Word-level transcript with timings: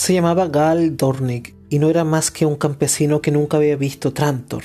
Se 0.00 0.14
llamaba 0.14 0.48
Gal 0.48 0.96
Dornick 0.96 1.54
y 1.68 1.78
no 1.78 1.90
era 1.90 2.04
más 2.04 2.30
que 2.30 2.46
un 2.46 2.56
campesino 2.56 3.20
que 3.20 3.30
nunca 3.30 3.58
había 3.58 3.76
visto 3.76 4.14
Trantor, 4.14 4.62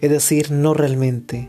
es 0.00 0.10
decir, 0.10 0.50
no 0.50 0.74
realmente. 0.74 1.48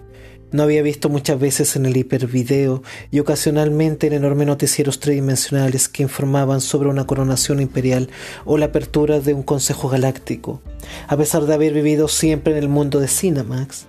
No 0.52 0.62
había 0.62 0.84
visto 0.84 1.10
muchas 1.10 1.40
veces 1.40 1.76
en 1.76 1.88
el 1.88 1.98
hipervideo 1.98 2.84
y 3.10 3.18
ocasionalmente 3.18 4.06
en 4.06 4.14
enormes 4.14 4.46
noticieros 4.46 5.00
tridimensionales 5.00 5.90
que 5.90 6.04
informaban 6.04 6.62
sobre 6.62 6.88
una 6.88 7.08
coronación 7.08 7.62
imperial 7.62 8.10
o 8.46 8.60
la 8.60 8.68
apertura 8.68 9.20
de 9.20 9.34
un 9.34 9.42
consejo 9.42 9.90
galáctico. 9.90 10.62
A 11.08 11.18
pesar 11.18 11.48
de 11.48 11.56
haber 11.56 11.74
vivido 11.74 12.08
siempre 12.08 12.54
en 12.54 12.60
el 12.60 12.70
mundo 12.70 13.00
de 13.00 13.08
Cinemax, 13.08 13.88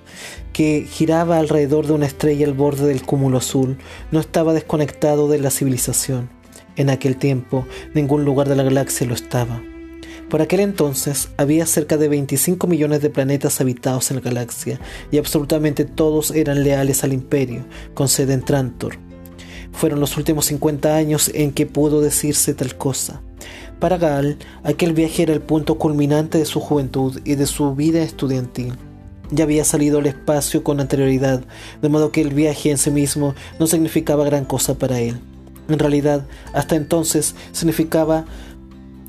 que 0.55 0.87
giraba 0.91 1.37
alrededor 1.37 1.87
de 1.87 1.93
una 1.93 2.07
estrella 2.07 2.47
al 2.47 2.55
borde 2.55 2.87
del 2.87 3.03
cúmulo 3.03 3.37
azul, 3.37 3.77
no 4.11 4.19
estaba 4.19 4.55
desconectado 4.55 5.29
de 5.29 5.41
la 5.41 5.51
civilización. 5.51 6.36
En 6.77 6.91
aquel 6.91 7.17
tiempo, 7.17 7.67
ningún 7.95 8.25
lugar 8.25 8.49
de 8.49 8.57
la 8.57 8.63
galaxia 8.63 9.07
lo 9.07 9.15
estaba. 9.15 9.63
Por 10.29 10.43
aquel 10.43 10.61
entonces 10.61 11.29
había 11.37 11.67
cerca 11.67 11.97
de 11.97 12.09
25 12.09 12.67
millones 12.67 13.01
de 13.01 13.11
planetas 13.11 13.61
habitados 13.61 14.11
en 14.11 14.17
la 14.17 14.23
galaxia 14.23 14.81
y 15.11 15.19
absolutamente 15.19 15.85
todos 15.85 16.33
eran 16.33 16.65
leales 16.65 17.05
al 17.05 17.13
imperio, 17.13 17.65
con 17.95 18.09
sede 18.09 18.35
en 18.35 18.43
Trantor. 18.43 18.99
Fueron 19.73 20.01
los 20.01 20.17
últimos 20.17 20.47
50 20.47 20.97
años 20.97 21.31
en 21.33 21.53
que 21.53 21.67
pudo 21.67 22.01
decirse 22.01 22.55
tal 22.55 22.77
cosa. 22.77 23.23
Para 23.79 23.99
Gal, 23.99 24.39
aquel 24.65 24.95
viaje 24.95 25.23
era 25.23 25.33
el 25.33 25.43
punto 25.43 25.79
culminante 25.79 26.39
de 26.39 26.47
su 26.47 26.61
juventud 26.61 27.21
y 27.25 27.37
de 27.37 27.47
su 27.47 27.75
vida 27.75 28.03
estudiantil. 28.03 28.75
Ya 29.31 29.45
había 29.45 29.65
salido 29.65 29.99
al 29.99 30.07
espacio 30.07 30.65
con 30.65 30.81
anterioridad, 30.81 31.45
de 31.83 31.89
modo 31.89 32.11
que 32.11 32.23
el 32.23 32.35
viaje 32.35 32.71
en 32.71 32.79
sí 32.79 32.91
mismo 32.91 33.35
no 33.61 33.67
significaba 33.67 34.25
gran 34.25 34.45
cosa 34.45 34.75
para 34.75 34.99
él. 35.01 35.21
En 35.69 35.79
realidad, 35.79 36.27
hasta 36.53 36.77
entonces 36.77 37.35
significaba 37.53 38.25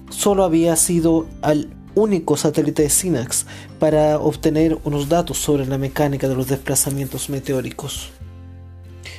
solo 0.10 0.44
había 0.44 0.76
sido 0.76 1.28
al 1.42 1.70
único 1.96 2.38
satélite 2.38 2.84
de 2.84 2.90
SINAX 2.90 3.46
para 3.80 4.20
obtener 4.20 4.78
unos 4.84 5.10
datos 5.10 5.38
sobre 5.38 5.66
la 5.66 5.78
mecánica 5.78 6.28
de 6.28 6.36
los 6.36 6.48
desplazamientos 6.48 7.30
meteóricos 7.30 8.12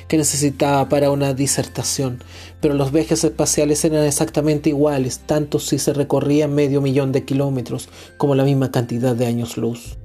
que 0.07 0.17
necesitaba 0.17 0.89
para 0.89 1.11
una 1.11 1.35
disertación, 1.35 2.23
pero 2.61 2.73
los 2.73 2.91
viajes 2.91 3.23
espaciales 3.23 3.85
eran 3.85 4.05
exactamente 4.05 4.69
iguales, 4.69 5.19
tanto 5.19 5.59
si 5.59 5.77
se 5.77 5.93
recorría 5.93 6.47
medio 6.47 6.81
millón 6.81 7.11
de 7.11 7.25
kilómetros 7.25 7.89
como 8.17 8.33
la 8.33 8.43
misma 8.43 8.71
cantidad 8.71 9.15
de 9.15 9.27
años 9.27 9.55
luz. 9.55 9.97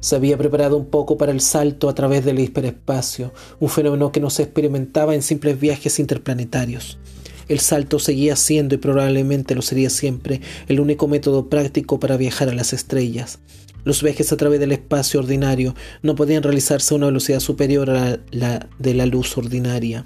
Se 0.00 0.16
había 0.16 0.38
preparado 0.38 0.76
un 0.76 0.86
poco 0.86 1.16
para 1.16 1.32
el 1.32 1.40
salto 1.40 1.88
a 1.88 1.94
través 1.94 2.24
del 2.24 2.38
hiperespacio, 2.38 3.32
un 3.60 3.68
fenómeno 3.68 4.12
que 4.12 4.20
no 4.20 4.30
se 4.30 4.42
experimentaba 4.42 5.14
en 5.14 5.22
simples 5.22 5.58
viajes 5.58 5.98
interplanetarios. 5.98 6.98
El 7.48 7.60
salto 7.60 7.98
seguía 7.98 8.34
siendo 8.34 8.74
y 8.74 8.78
probablemente 8.78 9.54
lo 9.54 9.62
sería 9.62 9.88
siempre 9.88 10.40
el 10.66 10.80
único 10.80 11.06
método 11.06 11.48
práctico 11.48 12.00
para 12.00 12.16
viajar 12.16 12.48
a 12.48 12.54
las 12.54 12.72
estrellas. 12.72 13.38
Los 13.84 14.02
viajes 14.02 14.32
a 14.32 14.36
través 14.36 14.58
del 14.58 14.72
espacio 14.72 15.20
ordinario 15.20 15.76
no 16.02 16.16
podían 16.16 16.42
realizarse 16.42 16.92
a 16.92 16.96
una 16.96 17.06
velocidad 17.06 17.38
superior 17.38 17.88
a 17.90 18.18
la 18.32 18.68
de 18.80 18.94
la 18.94 19.06
luz 19.06 19.38
ordinaria. 19.38 20.04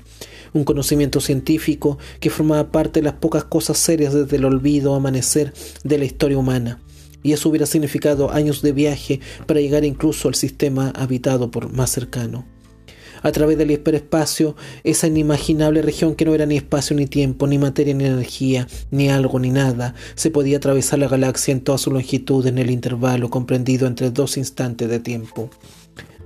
Un 0.52 0.64
conocimiento 0.64 1.20
científico 1.20 1.96
que 2.20 2.28
formaba 2.28 2.70
parte 2.70 3.00
de 3.00 3.04
las 3.04 3.14
pocas 3.14 3.44
cosas 3.44 3.78
serias 3.78 4.12
desde 4.12 4.36
el 4.36 4.44
olvido 4.44 4.94
amanecer 4.94 5.54
de 5.82 5.96
la 5.96 6.04
historia 6.04 6.36
humana. 6.36 6.78
Y 7.22 7.32
eso 7.32 7.48
hubiera 7.48 7.66
significado 7.66 8.30
años 8.30 8.62
de 8.62 8.72
viaje 8.72 9.20
para 9.46 9.60
llegar 9.60 9.84
incluso 9.84 10.28
al 10.28 10.34
sistema 10.34 10.90
habitado 10.96 11.50
por 11.50 11.72
más 11.72 11.90
cercano 11.90 12.44
a 13.22 13.32
través 13.32 13.58
del 13.58 13.70
hiperespacio, 13.70 14.56
esa 14.84 15.06
inimaginable 15.06 15.82
región 15.82 16.14
que 16.14 16.24
no 16.24 16.34
era 16.34 16.46
ni 16.46 16.56
espacio 16.56 16.96
ni 16.96 17.06
tiempo, 17.06 17.46
ni 17.46 17.58
materia 17.58 17.94
ni 17.94 18.04
energía, 18.04 18.66
ni 18.90 19.10
algo 19.10 19.38
ni 19.38 19.50
nada, 19.50 19.94
se 20.14 20.30
podía 20.30 20.58
atravesar 20.58 20.98
la 20.98 21.08
galaxia 21.08 21.52
en 21.52 21.60
toda 21.60 21.78
su 21.78 21.90
longitud 21.90 22.46
en 22.46 22.58
el 22.58 22.70
intervalo 22.70 23.30
comprendido 23.30 23.86
entre 23.86 24.10
dos 24.10 24.36
instantes 24.36 24.88
de 24.88 25.00
tiempo. 25.00 25.50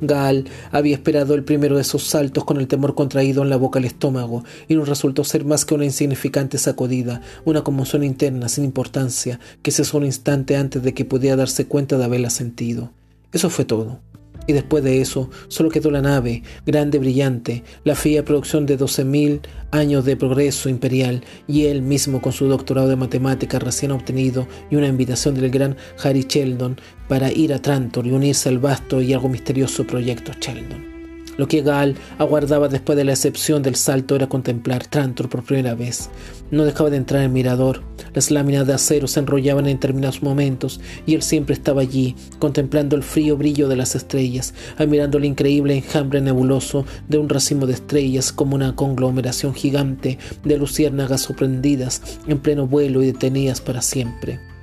Gal 0.00 0.46
había 0.70 0.94
esperado 0.94 1.34
el 1.34 1.44
primero 1.44 1.76
de 1.76 1.82
esos 1.82 2.04
saltos 2.04 2.44
con 2.44 2.58
el 2.58 2.68
temor 2.68 2.94
contraído 2.94 3.42
en 3.42 3.50
la 3.50 3.56
boca 3.56 3.78
al 3.78 3.84
estómago, 3.84 4.44
y 4.68 4.74
no 4.74 4.84
resultó 4.84 5.24
ser 5.24 5.44
más 5.44 5.64
que 5.64 5.74
una 5.74 5.84
insignificante 5.84 6.58
sacudida, 6.58 7.20
una 7.44 7.62
conmoción 7.64 8.04
interna 8.04 8.48
sin 8.48 8.64
importancia, 8.64 9.40
que 9.62 9.70
cesó 9.70 9.98
un 9.98 10.04
instante 10.04 10.56
antes 10.56 10.82
de 10.82 10.94
que 10.94 11.04
pudiera 11.04 11.36
darse 11.36 11.66
cuenta 11.66 11.98
de 11.98 12.04
haberla 12.04 12.30
sentido. 12.30 12.90
Eso 13.32 13.50
fue 13.50 13.64
todo. 13.64 14.00
Y 14.46 14.52
después 14.52 14.84
de 14.84 15.00
eso, 15.00 15.30
solo 15.48 15.70
quedó 15.70 15.90
la 15.90 16.02
nave, 16.02 16.42
grande, 16.66 16.98
brillante, 16.98 17.64
la 17.84 17.94
fría 17.94 18.24
producción 18.24 18.66
de 18.66 18.78
12.000 18.78 19.40
años 19.70 20.04
de 20.04 20.16
progreso 20.16 20.68
imperial, 20.68 21.22
y 21.46 21.66
él 21.66 21.82
mismo 21.82 22.20
con 22.20 22.32
su 22.32 22.46
doctorado 22.46 22.88
de 22.88 22.96
matemáticas 22.96 23.62
recién 23.62 23.90
obtenido 23.90 24.46
y 24.70 24.76
una 24.76 24.88
invitación 24.88 25.34
del 25.34 25.50
gran 25.50 25.76
Harry 26.02 26.26
Sheldon 26.28 26.76
para 27.08 27.32
ir 27.32 27.52
a 27.52 27.60
Trantor 27.60 28.06
y 28.06 28.12
unirse 28.12 28.48
al 28.48 28.58
vasto 28.58 29.00
y 29.00 29.12
algo 29.12 29.28
misterioso 29.28 29.86
proyecto 29.86 30.32
Sheldon. 30.40 30.93
Lo 31.36 31.48
que 31.48 31.62
Gal 31.62 31.96
aguardaba 32.18 32.68
después 32.68 32.96
de 32.96 33.04
la 33.04 33.12
excepción 33.12 33.62
del 33.62 33.74
salto 33.74 34.14
era 34.14 34.28
contemplar 34.28 34.86
Trantor 34.86 35.28
por 35.28 35.42
primera 35.42 35.74
vez. 35.74 36.10
No 36.50 36.64
dejaba 36.64 36.90
de 36.90 36.96
entrar 36.96 37.20
en 37.20 37.26
el 37.26 37.32
mirador. 37.32 37.82
Las 38.12 38.30
láminas 38.30 38.66
de 38.66 38.74
acero 38.74 39.08
se 39.08 39.20
enrollaban 39.20 39.66
en 39.66 39.76
determinados 39.76 40.22
momentos 40.22 40.80
y 41.06 41.14
él 41.14 41.22
siempre 41.22 41.54
estaba 41.54 41.82
allí, 41.82 42.14
contemplando 42.38 42.94
el 42.94 43.02
frío 43.02 43.36
brillo 43.36 43.68
de 43.68 43.76
las 43.76 43.96
estrellas, 43.96 44.54
admirando 44.78 45.18
el 45.18 45.24
increíble 45.24 45.76
enjambre 45.76 46.20
nebuloso 46.20 46.84
de 47.08 47.18
un 47.18 47.28
racimo 47.28 47.66
de 47.66 47.74
estrellas 47.74 48.32
como 48.32 48.54
una 48.54 48.76
conglomeración 48.76 49.54
gigante 49.54 50.18
de 50.44 50.56
luciérnagas 50.58 51.22
sorprendidas 51.22 52.20
en 52.28 52.38
pleno 52.38 52.68
vuelo 52.68 53.02
y 53.02 53.06
detenidas 53.06 53.60
para 53.60 53.82
siempre. 53.82 54.53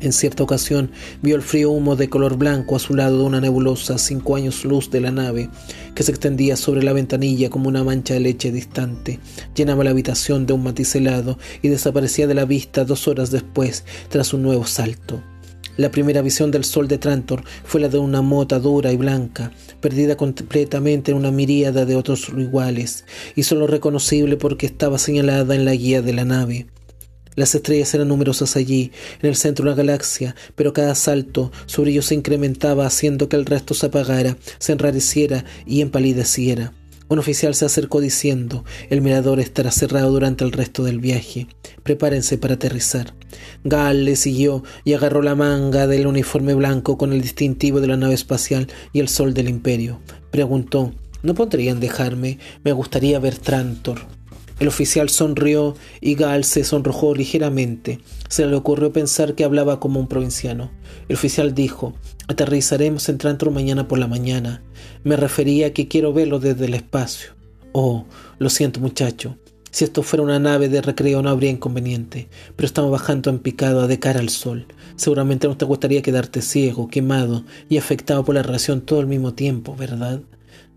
En 0.00 0.12
cierta 0.12 0.44
ocasión 0.44 0.92
vio 1.22 1.34
el 1.34 1.42
frío 1.42 1.70
humo 1.70 1.96
de 1.96 2.08
color 2.08 2.36
blanco 2.36 2.76
a 2.76 2.78
su 2.78 2.94
lado 2.94 3.18
de 3.18 3.24
una 3.24 3.40
nebulosa 3.40 3.98
cinco 3.98 4.36
años 4.36 4.64
luz 4.64 4.90
de 4.90 5.00
la 5.00 5.10
nave, 5.10 5.50
que 5.94 6.04
se 6.04 6.12
extendía 6.12 6.56
sobre 6.56 6.84
la 6.84 6.92
ventanilla 6.92 7.50
como 7.50 7.68
una 7.68 7.82
mancha 7.82 8.14
de 8.14 8.20
leche 8.20 8.52
distante, 8.52 9.18
llenaba 9.56 9.82
la 9.82 9.90
habitación 9.90 10.46
de 10.46 10.52
un 10.52 10.62
matiz 10.62 10.94
helado 10.94 11.36
y 11.62 11.68
desaparecía 11.68 12.28
de 12.28 12.34
la 12.34 12.44
vista 12.44 12.84
dos 12.84 13.08
horas 13.08 13.32
después 13.32 13.84
tras 14.08 14.32
un 14.32 14.42
nuevo 14.42 14.64
salto. 14.66 15.20
La 15.76 15.90
primera 15.90 16.22
visión 16.22 16.50
del 16.50 16.64
sol 16.64 16.88
de 16.88 16.98
Trantor 16.98 17.44
fue 17.64 17.80
la 17.80 17.88
de 17.88 17.98
una 17.98 18.20
mota 18.20 18.58
dura 18.58 18.92
y 18.92 18.96
blanca, 18.96 19.52
perdida 19.80 20.16
completamente 20.16 21.10
en 21.10 21.16
una 21.16 21.30
miríada 21.30 21.84
de 21.86 21.94
otros 21.94 22.28
iguales, 22.36 23.04
y 23.36 23.44
solo 23.44 23.68
reconocible 23.68 24.36
porque 24.36 24.66
estaba 24.66 24.98
señalada 24.98 25.54
en 25.54 25.64
la 25.64 25.74
guía 25.74 26.02
de 26.02 26.12
la 26.12 26.24
nave. 26.24 26.66
Las 27.38 27.54
estrellas 27.54 27.94
eran 27.94 28.08
numerosas 28.08 28.56
allí, 28.56 28.90
en 29.22 29.28
el 29.28 29.36
centro 29.36 29.64
de 29.64 29.70
la 29.70 29.76
galaxia, 29.76 30.34
pero 30.56 30.72
cada 30.72 30.96
salto 30.96 31.52
su 31.66 31.82
brillo 31.82 32.02
se 32.02 32.16
incrementaba 32.16 32.84
haciendo 32.84 33.28
que 33.28 33.36
el 33.36 33.46
resto 33.46 33.74
se 33.74 33.86
apagara, 33.86 34.36
se 34.58 34.72
enrareciera 34.72 35.44
y 35.64 35.80
empalideciera. 35.80 36.72
Un 37.06 37.20
oficial 37.20 37.54
se 37.54 37.64
acercó 37.64 38.00
diciendo, 38.00 38.64
el 38.90 39.02
mirador 39.02 39.38
estará 39.38 39.70
cerrado 39.70 40.10
durante 40.10 40.42
el 40.42 40.50
resto 40.50 40.82
del 40.82 40.98
viaje. 40.98 41.46
Prepárense 41.84 42.38
para 42.38 42.54
aterrizar. 42.54 43.14
Gal 43.62 44.04
le 44.04 44.16
siguió 44.16 44.64
y 44.82 44.94
agarró 44.94 45.22
la 45.22 45.36
manga 45.36 45.86
del 45.86 46.08
uniforme 46.08 46.54
blanco 46.54 46.98
con 46.98 47.12
el 47.12 47.22
distintivo 47.22 47.80
de 47.80 47.86
la 47.86 47.96
nave 47.96 48.14
espacial 48.14 48.66
y 48.92 48.98
el 48.98 49.08
sol 49.08 49.32
del 49.32 49.48
imperio. 49.48 50.00
Preguntó, 50.32 50.92
¿no 51.22 51.34
podrían 51.34 51.78
dejarme? 51.78 52.40
Me 52.64 52.72
gustaría 52.72 53.20
ver 53.20 53.38
Trantor. 53.38 54.17
El 54.60 54.66
oficial 54.66 55.08
sonrió 55.08 55.76
y 56.00 56.14
Gal 56.16 56.42
se 56.42 56.64
sonrojó 56.64 57.14
ligeramente. 57.14 58.00
Se 58.28 58.44
le 58.44 58.56
ocurrió 58.56 58.92
pensar 58.92 59.34
que 59.34 59.44
hablaba 59.44 59.78
como 59.78 60.00
un 60.00 60.08
provinciano. 60.08 60.70
El 61.08 61.14
oficial 61.14 61.54
dijo, 61.54 61.94
aterrizaremos 62.26 63.08
en 63.08 63.18
Trantor 63.18 63.52
mañana 63.52 63.86
por 63.86 63.98
la 64.00 64.08
mañana. 64.08 64.62
Me 65.04 65.16
refería 65.16 65.68
a 65.68 65.70
que 65.70 65.86
quiero 65.86 66.12
verlo 66.12 66.40
desde 66.40 66.66
el 66.66 66.74
espacio. 66.74 67.30
Oh, 67.72 68.04
lo 68.38 68.50
siento 68.50 68.80
muchacho. 68.80 69.36
Si 69.70 69.84
esto 69.84 70.02
fuera 70.02 70.24
una 70.24 70.40
nave 70.40 70.68
de 70.68 70.80
recreo 70.80 71.22
no 71.22 71.28
habría 71.28 71.50
inconveniente, 71.50 72.28
pero 72.56 72.66
estamos 72.66 72.90
bajando 72.90 73.30
en 73.30 73.38
picado 73.38 73.86
de 73.86 74.00
cara 74.00 74.18
al 74.18 74.30
sol. 74.30 74.66
Seguramente 74.96 75.46
no 75.46 75.56
te 75.56 75.66
gustaría 75.66 76.02
quedarte 76.02 76.42
ciego, 76.42 76.88
quemado 76.88 77.44
y 77.68 77.76
afectado 77.76 78.24
por 78.24 78.34
la 78.34 78.42
radiación 78.42 78.80
todo 78.80 78.98
al 79.00 79.06
mismo 79.06 79.34
tiempo, 79.34 79.76
¿verdad? 79.76 80.22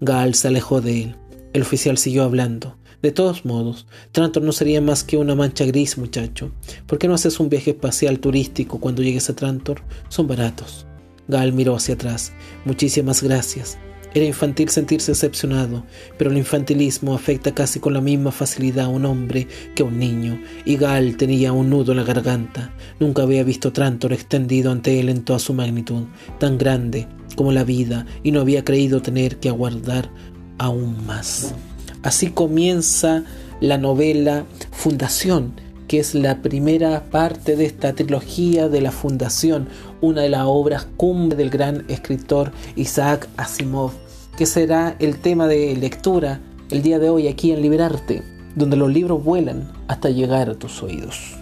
Gal 0.02 0.36
se 0.36 0.50
alejó 0.50 0.82
de 0.82 1.04
él. 1.04 1.16
El 1.54 1.64
oficial 1.64 1.98
siguió 1.98 2.24
hablando. 2.24 2.78
De 3.02 3.12
todos 3.12 3.46
modos, 3.46 3.88
Trantor 4.12 4.44
no 4.44 4.52
sería 4.52 4.80
más 4.80 5.04
que 5.04 5.18
una 5.18 5.34
mancha 5.34 5.66
gris, 5.66 5.98
muchacho. 5.98 6.52
¿Por 6.86 7.00
qué 7.00 7.08
no 7.08 7.16
haces 7.16 7.40
un 7.40 7.50
viaje 7.50 7.72
espacial 7.72 8.20
turístico 8.20 8.80
cuando 8.80 9.02
llegues 9.02 9.30
a 9.30 9.36
Trantor? 9.36 9.82
Son 10.10 10.28
baratos. 10.28 10.86
Gal 11.28 11.52
miró 11.52 11.76
hacia 11.76 11.96
atrás. 11.96 12.32
Muchísimas 12.64 13.24
gracias. 13.24 13.80
Era 14.14 14.26
infantil 14.26 14.70
sentirse 14.70 15.14
decepcionado, 15.14 15.86
pero 16.18 16.30
el 16.30 16.38
infantilismo 16.38 17.16
afecta 17.16 17.56
casi 17.56 17.80
con 17.80 17.94
la 17.94 18.02
misma 18.02 18.32
facilidad 18.32 18.86
a 18.86 18.90
un 18.90 19.06
hombre 19.06 19.48
que 19.74 19.84
a 19.84 19.86
un 19.86 19.98
niño, 19.98 20.40
y 20.66 20.76
Gal 20.76 21.16
tenía 21.16 21.54
un 21.54 21.70
nudo 21.70 21.94
en 21.94 21.98
la 22.00 22.04
garganta. 22.04 22.76
Nunca 23.00 23.24
había 23.24 23.44
visto 23.44 23.72
Trantor 23.72 24.12
extendido 24.12 24.72
ante 24.72 25.00
él 25.00 25.08
en 25.08 25.24
toda 25.24 25.40
su 25.40 25.54
magnitud, 25.54 26.04
tan 26.40 26.58
grande 26.58 27.08
como 27.38 27.54
la 27.54 27.64
vida, 27.64 28.06
y 28.22 28.32
no 28.32 28.42
había 28.42 28.66
creído 28.66 29.02
tener 29.02 29.38
que 29.38 29.48
aguardar 29.48 30.12
aún 30.58 31.06
más. 31.06 31.56
Así 32.04 32.32
comienza 32.32 33.24
la 33.60 33.78
novela 33.78 34.46
Fundación, 34.72 35.54
que 35.88 36.00
es 36.00 36.16
la 36.16 36.42
primera 36.42 37.04
parte 37.12 37.56
de 37.56 37.66
esta 37.66 37.94
trilogía 37.94 38.70
de 38.70 38.82
la 38.82 38.92
Fundación, 38.92 39.68
una 40.02 40.22
de 40.22 40.30
las 40.30 40.46
obras 40.46 40.88
cumbre 40.98 41.38
del 41.38 41.50
gran 41.50 41.86
escritor 41.90 42.52
Isaac 42.76 43.28
Asimov, 43.38 43.92
que 44.36 44.46
será 44.46 44.96
el 45.00 45.20
tema 45.20 45.48
de 45.48 45.76
lectura 45.76 46.40
el 46.72 46.82
día 46.82 46.98
de 46.98 47.10
hoy 47.10 47.28
aquí 47.28 47.52
en 47.52 47.62
Liberarte, 47.62 48.24
donde 48.56 48.78
los 48.78 48.92
libros 48.92 49.24
vuelan 49.24 49.72
hasta 49.88 50.10
llegar 50.10 50.50
a 50.50 50.56
tus 50.56 50.82
oídos. 50.82 51.41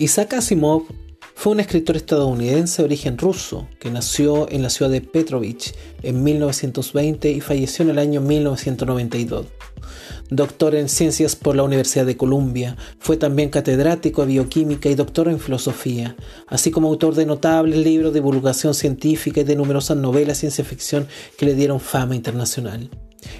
Isaac 0.00 0.32
Asimov 0.32 0.84
fue 1.34 1.52
un 1.52 1.60
escritor 1.60 1.94
estadounidense 1.94 2.80
de 2.80 2.86
origen 2.86 3.18
ruso 3.18 3.68
que 3.78 3.90
nació 3.90 4.50
en 4.50 4.62
la 4.62 4.70
ciudad 4.70 4.90
de 4.90 5.02
Petrovich 5.02 5.74
en 6.02 6.24
1920 6.24 7.30
y 7.30 7.42
falleció 7.42 7.82
en 7.82 7.90
el 7.90 7.98
año 7.98 8.22
1992. 8.22 9.46
Doctor 10.30 10.74
en 10.74 10.88
ciencias 10.88 11.36
por 11.36 11.56
la 11.56 11.62
Universidad 11.62 12.06
de 12.06 12.16
Columbia, 12.16 12.76
fue 12.98 13.16
también 13.16 13.50
catedrático 13.50 14.22
de 14.22 14.28
bioquímica 14.28 14.88
y 14.88 14.94
doctor 14.94 15.28
en 15.28 15.40
filosofía, 15.40 16.16
así 16.46 16.70
como 16.70 16.88
autor 16.88 17.14
de 17.14 17.26
notables 17.26 17.78
libros 17.78 18.12
de 18.12 18.20
divulgación 18.20 18.74
científica 18.74 19.40
y 19.40 19.44
de 19.44 19.56
numerosas 19.56 19.96
novelas 19.96 20.36
de 20.36 20.40
ciencia 20.40 20.64
ficción 20.64 21.06
que 21.36 21.46
le 21.46 21.54
dieron 21.54 21.80
fama 21.80 22.14
internacional. 22.14 22.90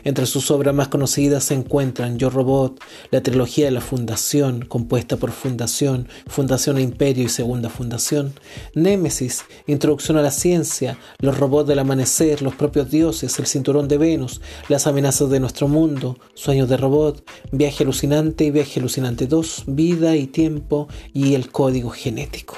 Entre 0.05 0.26
sus 0.26 0.50
obras 0.50 0.75
más 0.75 0.88
conocidas 0.88 1.44
se 1.44 1.55
encuentran 1.55 2.19
Yo 2.19 2.31
Robot, 2.31 2.81
la 3.11 3.23
trilogía 3.23 3.67
de 3.67 3.70
la 3.70 3.81
Fundación, 3.81 4.64
compuesta 4.64 5.17
por 5.17 5.31
Fundación, 5.31 6.08
Fundación 6.26 6.79
e 6.79 6.82
Imperio 6.82 7.25
y 7.25 7.29
Segunda 7.29 7.70
Fundación, 7.70 8.35
Némesis, 8.75 9.44
Introducción 9.67 10.17
a 10.17 10.23
la 10.23 10.31
Ciencia, 10.31 10.99
Los 11.19 11.38
Robots 11.38 11.69
del 11.69 11.79
Amanecer, 11.79 12.43
Los 12.43 12.55
propios 12.55 12.91
Dioses, 12.91 13.38
El 13.38 13.46
Cinturón 13.46 13.88
de 13.88 13.99
Venus, 13.99 14.41
Las 14.69 14.87
amenazas 14.87 15.31
de 15.31 15.41
nuestro 15.41 15.69
mundo, 15.69 16.19
Sueños 16.40 16.70
de 16.70 16.78
Robot, 16.78 17.22
Viaje 17.52 17.84
Alucinante 17.84 18.44
y 18.44 18.50
Viaje 18.50 18.81
Alucinante 18.81 19.26
2, 19.26 19.64
Vida 19.66 20.16
y 20.16 20.26
Tiempo 20.26 20.88
y 21.12 21.34
El 21.34 21.50
Código 21.50 21.90
Genético. 21.90 22.56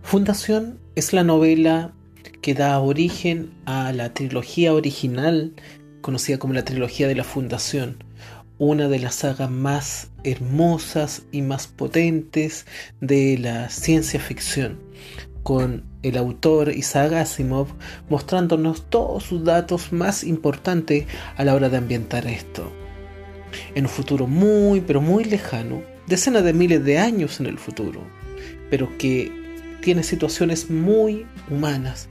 Fundación 0.00 0.80
es 0.94 1.12
la 1.12 1.22
novela 1.22 1.92
que 2.40 2.54
da 2.54 2.80
origen 2.80 3.52
a 3.66 3.92
la 3.92 4.14
trilogía 4.14 4.72
original, 4.72 5.52
conocida 6.00 6.38
como 6.38 6.54
la 6.54 6.64
trilogía 6.64 7.06
de 7.08 7.14
la 7.14 7.24
Fundación, 7.24 8.05
una 8.58 8.88
de 8.88 8.98
las 8.98 9.16
sagas 9.16 9.50
más 9.50 10.10
hermosas 10.24 11.22
y 11.30 11.42
más 11.42 11.66
potentes 11.66 12.66
de 13.00 13.38
la 13.38 13.68
ciencia 13.68 14.18
ficción, 14.18 14.78
con 15.42 15.84
el 16.02 16.16
autor 16.16 16.70
Isaac 16.70 17.12
Asimov 17.12 17.68
mostrándonos 18.08 18.88
todos 18.88 19.24
sus 19.24 19.44
datos 19.44 19.92
más 19.92 20.24
importantes 20.24 21.06
a 21.36 21.44
la 21.44 21.54
hora 21.54 21.68
de 21.68 21.76
ambientar 21.76 22.26
esto. 22.26 22.72
En 23.74 23.84
un 23.84 23.90
futuro 23.90 24.26
muy, 24.26 24.80
pero 24.80 25.00
muy 25.00 25.24
lejano, 25.24 25.82
decenas 26.06 26.44
de 26.44 26.52
miles 26.52 26.84
de 26.84 26.98
años 26.98 27.40
en 27.40 27.46
el 27.46 27.58
futuro, 27.58 28.00
pero 28.70 28.96
que 28.98 29.32
tiene 29.80 30.02
situaciones 30.02 30.70
muy 30.70 31.26
humanas. 31.50 32.08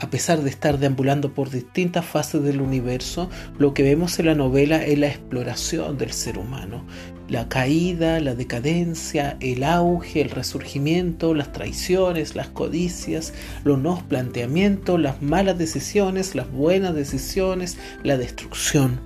A 0.00 0.10
pesar 0.10 0.42
de 0.42 0.50
estar 0.50 0.78
deambulando 0.78 1.34
por 1.34 1.50
distintas 1.50 2.04
fases 2.04 2.44
del 2.44 2.60
universo, 2.60 3.28
lo 3.58 3.74
que 3.74 3.82
vemos 3.82 4.16
en 4.20 4.26
la 4.26 4.36
novela 4.36 4.84
es 4.84 4.96
la 4.96 5.08
exploración 5.08 5.98
del 5.98 6.12
ser 6.12 6.38
humano, 6.38 6.84
la 7.28 7.48
caída, 7.48 8.20
la 8.20 8.36
decadencia, 8.36 9.36
el 9.40 9.64
auge, 9.64 10.20
el 10.20 10.30
resurgimiento, 10.30 11.34
las 11.34 11.50
traiciones, 11.50 12.36
las 12.36 12.46
codicias, 12.46 13.34
los 13.64 13.80
nuevos 13.80 14.04
planteamientos, 14.04 15.00
las 15.00 15.20
malas 15.20 15.58
decisiones, 15.58 16.36
las 16.36 16.48
buenas 16.48 16.94
decisiones, 16.94 17.76
la 18.04 18.16
destrucción. 18.16 19.00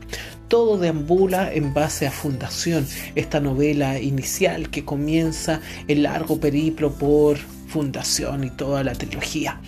Todo 0.49 0.77
deambula 0.77 1.51
en 1.55 1.73
base 1.73 2.07
a 2.07 2.11
Fundación, 2.11 2.87
esta 3.15 3.41
novela 3.41 3.99
inicial 3.99 4.69
que 4.69 4.85
comienza 4.85 5.63
el 5.89 6.03
largo 6.03 6.39
periplo 6.39 6.93
por 6.93 7.39
Fundación 7.39 8.45
y 8.45 8.51
toda 8.51 8.85
la 8.85 8.93
trilogía. 8.93 9.59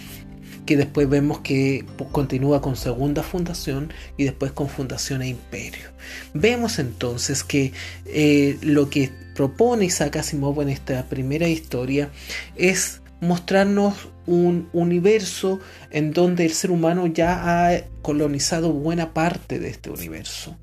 Que 0.67 0.77
después 0.77 1.09
vemos 1.09 1.41
que 1.41 1.85
continúa 2.13 2.61
con 2.61 2.77
Segunda 2.77 3.23
Fundación 3.23 3.93
y 4.17 4.25
después 4.25 4.53
con 4.53 4.69
Fundación 4.69 5.23
e 5.23 5.29
Imperio. 5.29 5.91
Vemos 6.33 6.79
entonces 6.79 7.45
que 7.45 7.73
eh, 8.07 8.59
lo 8.63 8.89
que 8.89 9.11
propone 9.35 9.87
Isaac 9.87 10.17
Asimov 10.17 10.63
en 10.63 10.71
esta 10.71 11.05
primera 11.05 11.49
historia 11.49 12.11
es 12.57 13.01
mostrarnos 13.21 14.09
un 14.27 14.69
universo 14.73 15.61
en 15.91 16.13
donde 16.13 16.45
el 16.45 16.53
ser 16.53 16.71
humano 16.71 17.07
ya 17.07 17.69
ha 17.69 17.83
colonizado 18.03 18.73
buena 18.73 19.13
parte 19.13 19.59
de 19.59 19.69
este 19.69 19.91
universo 19.91 20.57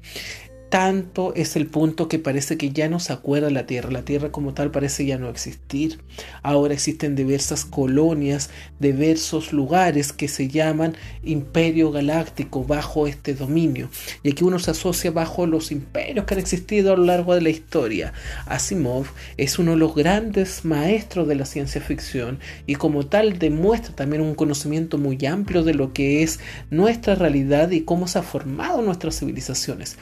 tanto 0.71 1.33
es 1.35 1.57
el 1.57 1.67
punto 1.67 2.07
que 2.07 2.17
parece 2.17 2.57
que 2.57 2.71
ya 2.71 2.87
no 2.87 3.01
se 3.01 3.11
acuerda 3.11 3.49
la 3.49 3.65
Tierra. 3.65 3.91
La 3.91 4.05
Tierra 4.05 4.31
como 4.31 4.53
tal 4.53 4.71
parece 4.71 5.05
ya 5.05 5.17
no 5.17 5.27
existir. 5.27 5.99
Ahora 6.43 6.73
existen 6.73 7.13
diversas 7.13 7.65
colonias, 7.65 8.49
diversos 8.79 9.51
lugares 9.51 10.13
que 10.13 10.29
se 10.29 10.47
llaman 10.47 10.95
Imperio 11.23 11.91
Galáctico 11.91 12.63
bajo 12.63 13.05
este 13.05 13.33
dominio. 13.33 13.89
Y 14.23 14.31
aquí 14.31 14.45
uno 14.45 14.59
se 14.59 14.71
asocia 14.71 15.11
bajo 15.11 15.45
los 15.45 15.73
imperios 15.73 16.25
que 16.25 16.35
han 16.35 16.39
existido 16.39 16.93
a 16.93 16.97
lo 16.97 17.03
largo 17.03 17.35
de 17.35 17.41
la 17.41 17.49
historia. 17.49 18.13
Asimov 18.45 19.07
es 19.35 19.59
uno 19.59 19.71
de 19.71 19.77
los 19.77 19.93
grandes 19.93 20.63
maestros 20.63 21.27
de 21.27 21.35
la 21.35 21.45
ciencia 21.45 21.81
ficción 21.81 22.39
y 22.65 22.75
como 22.75 23.05
tal 23.07 23.39
demuestra 23.39 23.93
también 23.93 24.21
un 24.21 24.35
conocimiento 24.35 24.97
muy 24.97 25.17
amplio 25.25 25.63
de 25.63 25.73
lo 25.73 25.91
que 25.91 26.23
es 26.23 26.39
nuestra 26.69 27.15
realidad 27.15 27.71
y 27.71 27.81
cómo 27.81 28.07
se 28.07 28.19
ha 28.19 28.23
formado 28.23 28.81
nuestras 28.81 29.19
civilizaciones 29.19 29.97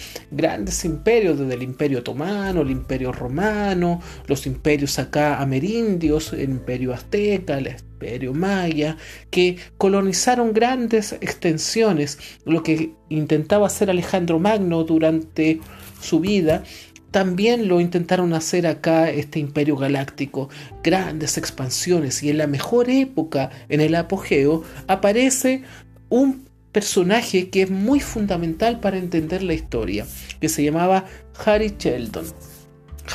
grandes 0.60 0.84
imperios, 0.84 1.40
desde 1.40 1.54
el 1.54 1.64
imperio 1.64 2.00
otomano, 2.00 2.62
el 2.62 2.70
imperio 2.70 3.14
romano, 3.14 4.02
los 4.28 4.46
imperios 4.46 5.00
acá 5.00 5.42
amerindios, 5.42 6.34
el 6.34 6.50
imperio 6.50 6.94
azteca, 6.94 7.58
el 7.58 7.68
imperio 7.68 8.34
maya, 8.34 8.98
que 9.30 9.58
colonizaron 9.78 10.52
grandes 10.52 11.14
extensiones, 11.14 12.20
lo 12.44 12.62
que 12.62 12.92
intentaba 13.08 13.68
hacer 13.68 13.90
Alejandro 13.90 14.38
Magno 14.38 14.84
durante 14.84 15.62
su 16.02 16.20
vida, 16.20 16.64
también 17.12 17.70
lo 17.70 17.80
intentaron 17.80 18.34
hacer 18.34 18.68
acá 18.68 19.10
este 19.10 19.40
imperio 19.40 19.78
galáctico, 19.78 20.50
grandes 20.84 21.38
expansiones 21.38 22.22
y 22.22 22.32
en 22.32 22.38
la 22.38 22.48
mejor 22.48 22.90
época, 22.90 23.50
en 23.70 23.80
el 23.80 23.96
apogeo, 23.96 24.64
aparece 24.88 25.64
un 26.10 26.49
personaje 26.72 27.50
que 27.50 27.64
es 27.64 27.72
muy 27.72 28.00
fundamental 28.00 28.80
para 28.80 28.98
entender 28.98 29.44
la 29.44 29.54
historia, 29.54 30.06
que 30.40 30.50
se 30.50 30.64
llamaba 30.64 31.06
Harry 31.46 31.76
Sheldon. 31.78 32.26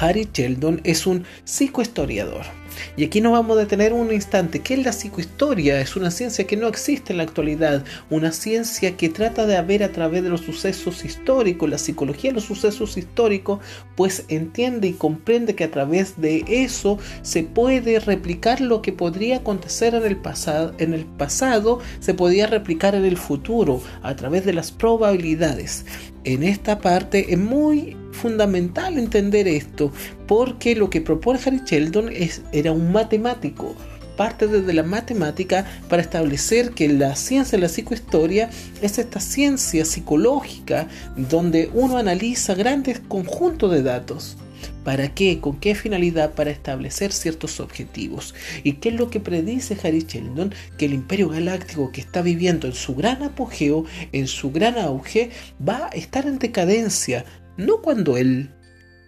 Harry 0.01 0.29
Sheldon 0.33 0.81
es 0.85 1.07
un 1.07 1.25
psicohistoriador 1.45 2.45
y 2.97 3.05
aquí 3.05 3.21
nos 3.21 3.33
vamos 3.33 3.57
a 3.57 3.61
detener 3.61 3.93
un 3.93 4.13
instante. 4.13 4.61
¿Qué 4.61 4.75
es 4.75 4.85
la 4.85 4.93
psicohistoria? 4.93 5.81
Es 5.81 5.97
una 5.97 6.11
ciencia 6.11 6.47
que 6.47 6.57
no 6.57 6.69
existe 6.69 7.13
en 7.13 7.19
la 7.19 7.25
actualidad, 7.25 7.85
una 8.11 8.33
ciencia 8.33 8.97
que 8.97 9.09
trata 9.09 9.47
de 9.47 9.61
ver 9.63 9.83
a 9.83 9.93
través 9.93 10.23
de 10.23 10.29
los 10.29 10.43
sucesos 10.43 11.05
históricos, 11.05 11.69
la 11.71 11.79
psicología 11.79 12.31
de 12.31 12.37
los 12.37 12.45
sucesos 12.45 12.97
históricos, 12.97 13.61
pues 13.97 14.25
entiende 14.29 14.89
y 14.89 14.93
comprende 14.93 15.55
que 15.55 15.65
a 15.65 15.71
través 15.71 16.21
de 16.21 16.45
eso 16.49 16.99
se 17.23 17.43
puede 17.43 17.99
replicar 18.01 18.61
lo 18.61 18.83
que 18.83 18.93
podría 18.93 19.39
acontecer 19.39 19.95
en 19.95 20.05
el 20.05 20.17
pasado, 20.17 20.75
en 20.79 20.95
el 20.95 21.05
pasado 21.05 21.81
se 22.01 22.15
podía 22.15 22.47
replicar 22.47 22.95
en 22.95 23.05
el 23.05 23.17
futuro 23.17 23.81
a 24.03 24.15
través 24.17 24.45
de 24.45 24.53
las 24.53 24.73
probabilidades. 24.73 25.87
En 26.25 26.43
esta 26.43 26.79
parte 26.79 27.33
es 27.33 27.39
muy 27.39 27.97
fundamental 28.15 28.99
entender 28.99 29.47
esto, 29.47 29.93
porque 30.27 30.75
lo 30.75 30.89
que 30.89 31.01
propone 31.01 31.41
Harry 31.45 31.61
Sheldon 31.65 32.09
es, 32.11 32.43
era 32.53 32.73
un 32.73 32.93
matemático, 32.93 33.75
parte 34.17 34.47
desde 34.47 34.73
la 34.73 34.83
matemática 34.83 35.67
para 35.89 36.03
establecer 36.03 36.71
que 36.71 36.89
la 36.89 37.17
ciencia 37.17 37.59
de 37.59 37.63
la 37.63 37.69
psicohistoria 37.69 38.49
es 38.81 38.99
esta 38.99 39.21
ciencia 39.21 39.85
psicológica 39.85 40.89
donde 41.17 41.71
uno 41.75 41.99
analiza 41.99 42.55
grandes 42.55 43.01
conjuntos 43.01 43.73
de 43.73 43.83
datos. 43.83 44.37
¿Para 44.85 45.15
qué? 45.15 45.41
¿Con 45.41 45.59
qué 45.61 45.75
finalidad? 45.75 46.35
Para 46.35 46.51
establecer 46.51 47.11
ciertos 47.13 47.59
objetivos. 47.59 48.35
¿Y 48.65 48.75
qué 48.75 48.91
es 48.91 48.95
lo 48.95 49.09
que 49.09 49.19
predice 49.19 49.79
Harry 49.83 50.05
Sheldon? 50.07 50.55
Que 50.77 50.85
el 50.85 50.93
imperio 50.93 51.31
galáctico 51.31 51.91
que 51.91 52.03
está 52.03 52.21
viviendo 52.21 52.67
en 52.67 52.75
su 52.75 52.95
gran 52.95 53.23
apogeo, 53.23 53.87
en 54.13 54.27
su 54.27 54.53
gran 54.53 54.77
auge, 54.77 55.31
va 55.67 55.87
a 55.87 55.97
estar 55.97 56.27
en 56.27 56.39
decadencia. 56.39 57.25
No 57.57 57.83
cuando 57.83 58.17
él 58.17 58.51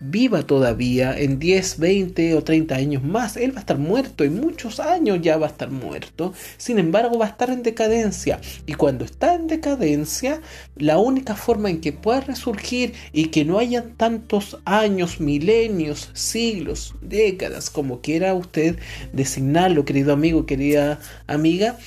viva 0.01 0.43
todavía 0.43 1.19
en 1.19 1.39
10, 1.39 1.79
20 1.79 2.35
o 2.35 2.45
30 2.45 2.75
años 2.75 3.03
más. 3.03 3.37
Él 3.37 3.53
va 3.53 3.59
a 3.59 3.61
estar 3.61 3.79
muerto 3.79 4.25
y 4.25 4.31
muchos 4.31 4.81
años 4.81 5.21
ya 5.23 5.37
va 5.37 5.47
a 5.47 5.51
estar 5.51 5.71
muerto. 5.71 6.33
Sin 6.57 6.79
embargo, 6.79 7.19
va 7.19 7.27
a 7.27 7.31
estar 7.31 7.51
en 7.51 7.63
decadencia. 7.63 8.41
Y 8.67 8.75
cuando 8.75 9.05
está 9.05 9.35
en 9.35 9.47
decadencia, 9.47 10.41
la 10.77 10.99
única 10.99 11.35
forma 11.35 11.71
en 11.71 11.81
que 11.81 11.93
pueda 11.93 12.21
resurgir 12.21 12.95
y 13.13 13.27
que 13.27 13.45
no 13.45 13.59
haya 13.59 13.85
tantos 13.97 14.59
años, 14.65 15.21
milenios, 15.21 16.11
siglos, 16.13 16.95
décadas, 17.01 17.71
como 17.71 18.01
quiera 18.01 18.35
usted 18.35 18.79
designarlo, 19.13 19.85
querido 19.85 20.13
amigo, 20.13 20.47
querida 20.47 21.01
amiga, 21.27 21.79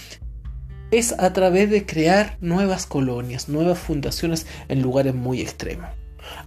es 0.92 1.14
a 1.20 1.32
través 1.34 1.70
de 1.70 1.86
crear 1.86 2.38
nuevas 2.42 2.88
colonias, 2.88 3.48
nuevas 3.48 3.78
fundaciones 3.78 4.48
en 4.70 4.82
lugares 4.82 5.14
muy 5.14 5.40
extremos. 5.40 5.99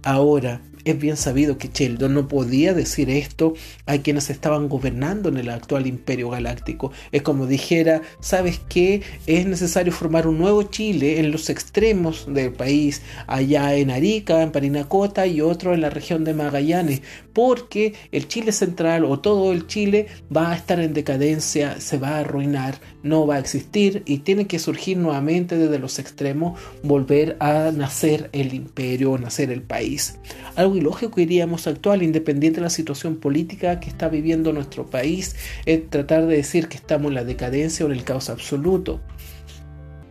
Ahora, 0.03 0.61
es 0.85 0.99
bien 0.99 1.15
sabido 1.15 1.57
que 1.57 1.69
Sheldon 1.73 2.13
no 2.13 2.27
podía 2.27 2.73
decir 2.73 3.09
esto 3.09 3.53
a 3.85 3.97
quienes 3.99 4.29
estaban 4.29 4.67
gobernando 4.67 5.29
en 5.29 5.37
el 5.37 5.49
actual 5.49 5.87
imperio 5.87 6.29
galáctico. 6.29 6.91
Es 7.11 7.21
como 7.21 7.47
dijera, 7.47 8.01
¿sabes 8.19 8.59
qué? 8.67 9.01
Es 9.25 9.45
necesario 9.45 9.93
formar 9.93 10.27
un 10.27 10.37
nuevo 10.37 10.63
Chile 10.63 11.19
en 11.19 11.31
los 11.31 11.49
extremos 11.49 12.25
del 12.27 12.51
país, 12.51 13.01
allá 13.27 13.75
en 13.75 13.91
Arica, 13.91 14.41
en 14.41 14.51
Parinacota 14.51 15.25
y 15.25 15.39
otro 15.39 15.73
en 15.73 15.81
la 15.81 15.89
región 15.89 16.25
de 16.25 16.33
Magallanes, 16.33 17.01
porque 17.31 17.93
el 18.11 18.27
Chile 18.27 18.51
central 18.51 19.05
o 19.05 19.19
todo 19.19 19.53
el 19.53 19.67
Chile 19.67 20.07
va 20.35 20.51
a 20.51 20.55
estar 20.55 20.79
en 20.79 20.93
decadencia, 20.93 21.79
se 21.79 21.97
va 21.97 22.09
a 22.09 22.19
arruinar, 22.19 22.79
no 23.03 23.27
va 23.27 23.35
a 23.35 23.39
existir 23.39 24.01
y 24.05 24.19
tiene 24.19 24.47
que 24.47 24.59
surgir 24.59 24.97
nuevamente 24.97 25.57
desde 25.57 25.79
los 25.79 25.99
extremos, 25.99 26.59
volver 26.81 27.37
a 27.39 27.71
nacer 27.71 28.29
el 28.31 28.53
imperio, 28.53 29.17
nacer 29.17 29.51
el 29.51 29.61
país. 29.61 30.17
Algo 30.55 30.75
ilógico 30.77 31.21
iríamos 31.21 31.67
actual, 31.67 32.01
independiente 32.01 32.59
de 32.59 32.63
la 32.63 32.69
situación 32.69 33.17
política 33.17 33.79
que 33.79 33.89
está 33.89 34.09
viviendo 34.09 34.53
nuestro 34.53 34.89
país, 34.89 35.35
es 35.65 35.89
tratar 35.89 36.25
de 36.25 36.37
decir 36.37 36.67
que 36.67 36.77
estamos 36.77 37.09
en 37.09 37.15
la 37.15 37.23
decadencia 37.23 37.85
o 37.85 37.89
en 37.89 37.97
el 37.97 38.03
caos 38.03 38.29
absoluto. 38.29 39.01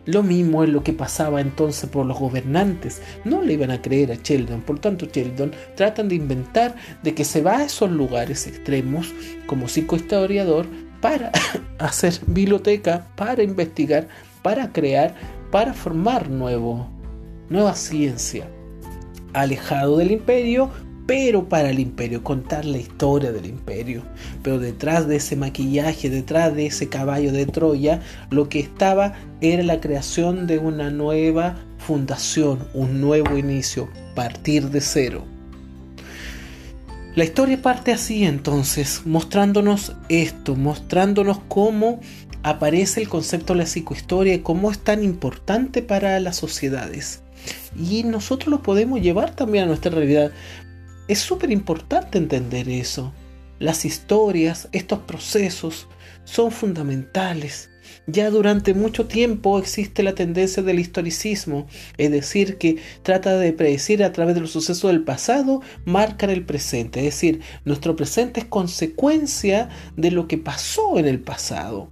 Lo 0.05 0.21
mismo 0.21 0.65
es 0.65 0.69
lo 0.69 0.83
que 0.83 0.91
pasaba 0.91 1.39
entonces 1.39 1.89
por 1.89 2.05
los 2.05 2.19
gobernantes. 2.19 3.01
No 3.23 3.41
le 3.41 3.53
iban 3.53 3.71
a 3.71 3.81
creer 3.81 4.11
a 4.11 4.15
Sheldon. 4.15 4.61
Por 4.61 4.79
tanto, 4.79 5.05
Sheldon 5.05 5.53
tratan 5.75 6.09
de 6.09 6.15
inventar 6.15 6.75
de 7.03 7.13
que 7.13 7.23
se 7.23 7.41
va 7.41 7.59
a 7.59 7.65
esos 7.65 7.89
lugares 7.89 8.45
extremos 8.45 9.13
como 9.47 9.69
psicohistoriador 9.69 10.65
para 11.03 11.33
hacer 11.79 12.17
biblioteca, 12.27 13.05
para 13.17 13.43
investigar, 13.43 14.07
para 14.41 14.71
crear, 14.71 15.13
para 15.51 15.73
formar 15.73 16.29
nueva 16.29 17.75
ciencia 17.75 18.47
alejado 19.33 19.97
del 19.97 20.11
imperio, 20.11 20.69
pero 21.05 21.49
para 21.49 21.71
el 21.71 21.79
imperio, 21.79 22.23
contar 22.23 22.63
la 22.63 22.77
historia 22.77 23.33
del 23.33 23.47
imperio. 23.47 24.01
Pero 24.43 24.59
detrás 24.59 25.05
de 25.05 25.17
ese 25.17 25.35
maquillaje, 25.35 26.09
detrás 26.09 26.55
de 26.55 26.67
ese 26.67 26.87
caballo 26.87 27.33
de 27.33 27.47
Troya, 27.47 27.99
lo 28.29 28.47
que 28.47 28.61
estaba 28.61 29.13
era 29.41 29.61
la 29.63 29.81
creación 29.81 30.47
de 30.47 30.57
una 30.59 30.89
nueva 30.89 31.57
fundación, 31.79 32.59
un 32.73 33.01
nuevo 33.01 33.37
inicio, 33.37 33.89
partir 34.15 34.69
de 34.69 34.79
cero. 34.79 35.32
La 37.15 37.23
historia 37.23 37.61
parte 37.61 37.91
así 37.91 38.23
entonces, 38.23 39.01
mostrándonos 39.05 39.93
esto, 40.09 40.55
mostrándonos 40.55 41.39
cómo 41.47 41.99
aparece 42.41 43.01
el 43.01 43.09
concepto 43.09 43.53
de 43.53 43.59
la 43.59 43.65
psicohistoria 43.65 44.33
y 44.33 44.39
cómo 44.39 44.71
es 44.71 44.79
tan 44.79 45.03
importante 45.03 45.81
para 45.81 46.19
las 46.19 46.37
sociedades 46.37 47.23
y 47.77 48.03
nosotros 48.03 48.49
lo 48.49 48.61
podemos 48.61 49.01
llevar 49.01 49.35
también 49.35 49.65
a 49.65 49.67
nuestra 49.67 49.91
realidad. 49.91 50.31
Es 51.07 51.19
súper 51.19 51.51
importante 51.51 52.17
entender 52.17 52.69
eso. 52.69 53.13
Las 53.59 53.85
historias, 53.85 54.69
estos 54.71 54.99
procesos 54.99 55.87
son 56.23 56.51
fundamentales. 56.51 57.69
Ya 58.07 58.29
durante 58.29 58.73
mucho 58.73 59.07
tiempo 59.07 59.59
existe 59.59 60.03
la 60.03 60.15
tendencia 60.15 60.63
del 60.63 60.79
historicismo, 60.79 61.67
es 61.97 62.11
decir, 62.11 62.57
que 62.57 62.77
trata 63.01 63.37
de 63.37 63.53
predecir 63.53 64.03
a 64.03 64.11
través 64.11 64.35
de 64.35 64.41
los 64.41 64.51
sucesos 64.51 64.91
del 64.91 65.03
pasado, 65.03 65.61
marcar 65.85 66.29
el 66.29 66.45
presente, 66.45 66.99
es 66.99 67.05
decir, 67.05 67.41
nuestro 67.65 67.95
presente 67.95 68.41
es 68.41 68.45
consecuencia 68.45 69.69
de 69.95 70.11
lo 70.11 70.27
que 70.27 70.37
pasó 70.37 70.97
en 70.97 71.07
el 71.07 71.19
pasado 71.19 71.91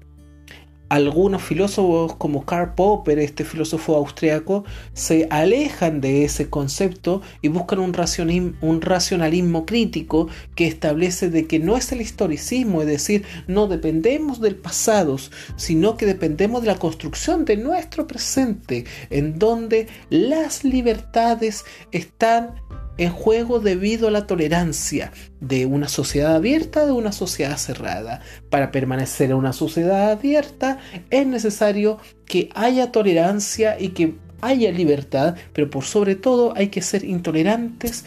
algunos 0.91 1.41
filósofos 1.41 2.15
como 2.17 2.45
Karl 2.45 2.74
Popper, 2.75 3.17
este 3.17 3.45
filósofo 3.45 3.95
austriaco, 3.95 4.65
se 4.91 5.25
alejan 5.29 6.01
de 6.01 6.25
ese 6.25 6.50
concepto 6.50 7.21
y 7.41 7.48
buscan 7.48 7.79
un 7.79 7.93
racionalismo, 7.93 9.65
crítico 9.65 10.27
que 10.53 10.67
establece 10.67 11.29
de 11.29 11.48
que 11.48 11.60
no 11.60 11.77
es 11.77 11.93
el 11.93 12.01
historicismo, 12.01 12.81
es 12.81 12.88
decir, 12.88 13.24
no 13.48 13.67
dependemos 13.67 14.41
del 14.41 14.57
pasado, 14.57 15.15
sino 15.55 15.95
que 15.95 16.05
dependemos 16.05 16.60
de 16.60 16.67
la 16.67 16.77
construcción 16.77 17.45
de 17.45 17.55
nuestro 17.55 18.05
presente, 18.05 18.83
en 19.10 19.39
donde 19.39 19.88
las 20.10 20.65
libertades 20.65 21.63
están 21.93 22.55
en 22.98 23.12
juego 23.12 23.60
debido 23.60 24.07
a 24.07 24.12
la 24.12 24.27
tolerancia 24.27 25.12
de 25.39 25.65
una 25.65 25.88
sociedad 25.88 26.36
abierta 26.36 26.86
de 26.86 26.91
una 26.91 27.12
sociedad 27.12 27.57
cerrada. 27.57 28.21
Para 28.50 28.71
permanecer 28.71 29.31
en 29.31 29.38
una 29.38 29.53
sociedad 29.53 30.12
abierta 30.12 30.79
es 31.10 31.25
necesario 31.25 32.00
que 32.25 32.50
haya 32.53 32.91
tolerancia 32.91 33.79
y 33.79 33.89
que 33.89 34.15
haya 34.41 34.71
libertad, 34.71 35.36
pero 35.53 35.69
por 35.69 35.83
sobre 35.83 36.15
todo 36.15 36.53
hay 36.55 36.67
que 36.67 36.81
ser 36.81 37.03
intolerantes 37.03 38.05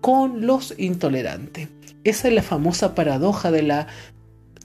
con 0.00 0.46
los 0.46 0.74
intolerantes. 0.78 1.68
Esa 2.04 2.28
es 2.28 2.34
la 2.34 2.42
famosa 2.42 2.94
paradoja 2.94 3.50
de 3.50 3.62
la 3.62 3.86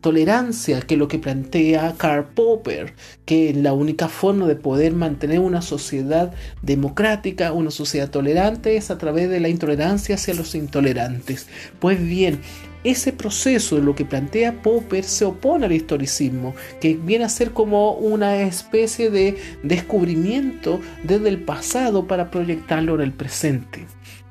tolerancia, 0.02 0.82
que 0.82 0.98
lo 0.98 1.08
que 1.08 1.20
plantea 1.20 1.96
Karl 1.98 2.26
Popper, 2.26 2.94
que 3.26 3.54
la 3.54 3.74
única 3.74 4.08
forma 4.08 4.48
de 4.48 4.56
poder 4.56 4.94
mantener 4.94 5.40
una 5.40 5.62
sociedad 5.62 6.34
democrática, 6.62 7.52
una 7.52 7.72
sociedad 7.72 8.10
tolerante, 8.10 8.78
es 8.78 8.92
a 8.92 8.98
través 8.98 9.30
de 9.30 9.40
la 9.40 9.50
intolerancia 9.50 10.16
hacia 10.16 10.34
los 10.34 10.56
intolerantes. 10.56 11.48
Pues 11.80 12.02
bien, 12.02 12.40
ese 12.84 13.12
proceso 13.12 13.76
de 13.76 13.82
lo 13.82 13.94
que 13.94 14.06
plantea 14.06 14.62
Popper 14.62 15.04
se 15.04 15.26
opone 15.26 15.66
al 15.66 15.74
historicismo, 15.74 16.56
que 16.80 16.96
viene 16.96 17.26
a 17.26 17.30
ser 17.30 17.52
como 17.52 17.94
una 17.94 18.38
especie 18.38 19.10
de 19.10 19.38
descubrimiento 19.64 20.80
desde 21.04 21.30
el 21.30 21.44
pasado 21.44 22.08
para 22.08 22.32
proyectarlo 22.32 22.96
en 22.96 23.02
el 23.02 23.12
presente. 23.12 23.86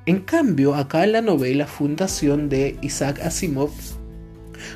En 0.06 0.20
cambio, 0.20 0.75
acá 0.75 1.04
en 1.04 1.12
la 1.12 1.20
novela 1.20 1.66
Fundación 1.66 2.48
de 2.48 2.78
Isaac 2.80 3.20
Asimov, 3.20 3.70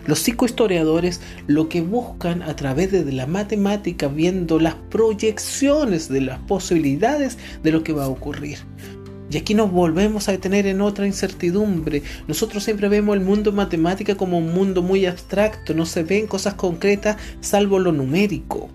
los 0.06 0.20
psicohistoriadores 0.20 1.20
lo 1.46 1.68
que 1.68 1.80
buscan 1.80 2.42
a 2.42 2.56
través 2.56 2.92
de 2.92 3.10
la 3.12 3.26
matemática, 3.26 4.08
viendo 4.08 4.58
las 4.58 4.74
proyecciones 4.74 6.08
de 6.08 6.20
las 6.20 6.38
posibilidades 6.40 7.38
de 7.62 7.72
lo 7.72 7.82
que 7.82 7.92
va 7.92 8.04
a 8.04 8.08
ocurrir. 8.08 8.58
Y 9.30 9.38
aquí 9.38 9.54
nos 9.54 9.72
volvemos 9.72 10.28
a 10.28 10.32
detener 10.32 10.66
en 10.66 10.82
otra 10.82 11.06
incertidumbre. 11.06 12.02
Nosotros 12.28 12.64
siempre 12.64 12.88
vemos 12.88 13.16
el 13.16 13.22
mundo 13.22 13.50
matemática 13.50 14.14
como 14.14 14.36
un 14.36 14.52
mundo 14.52 14.82
muy 14.82 15.06
abstracto, 15.06 15.72
no 15.72 15.86
se 15.86 16.02
ven 16.02 16.26
cosas 16.26 16.54
concretas 16.54 17.16
salvo 17.40 17.78
lo 17.78 17.92
numérico. 17.92 18.68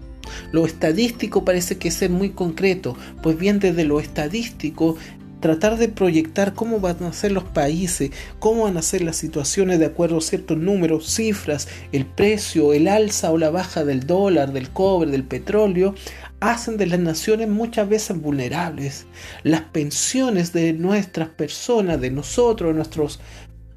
Lo 0.51 0.65
estadístico 0.65 1.45
parece 1.45 1.77
que 1.77 1.91
ser 1.91 2.09
muy 2.09 2.31
concreto, 2.31 2.97
pues 3.21 3.38
bien 3.38 3.59
desde 3.59 3.86
lo 3.86 4.00
estadístico 4.00 4.97
tratar 5.39 5.77
de 5.77 5.89
proyectar 5.89 6.53
cómo 6.53 6.79
van 6.79 7.03
a 7.03 7.13
ser 7.13 7.32
los 7.32 7.44
países, 7.44 8.12
cómo 8.39 8.63
van 8.63 8.77
a 8.77 8.82
ser 8.82 9.01
las 9.01 9.17
situaciones 9.17 9.79
de 9.79 9.86
acuerdo 9.86 10.17
a 10.17 10.22
ciertos 10.22 10.58
números, 10.58 11.13
cifras, 11.13 11.67
el 11.91 12.06
precio, 12.06 12.74
el 12.74 12.88
alza 12.88 13.32
o 13.32 13.38
la 13.38 13.50
baja 13.50 13.86
del 13.86 14.08
dólar, 14.08 14.53
del 14.53 14.70
cobre, 14.70 15.12
del 15.12 15.24
petróleo, 15.24 15.96
hacen 16.39 16.77
de 16.77 16.86
las 16.86 17.00
naciones 17.00 17.50
muchas 17.50 17.89
veces 17.89 18.20
vulnerables. 18.22 19.06
Las 19.44 19.62
pensiones 19.62 20.53
de 20.53 20.74
nuestras 20.74 21.29
personas, 21.29 22.00
de 22.00 22.12
nosotros, 22.12 22.70
de 22.70 22.75
nuestros 22.75 23.20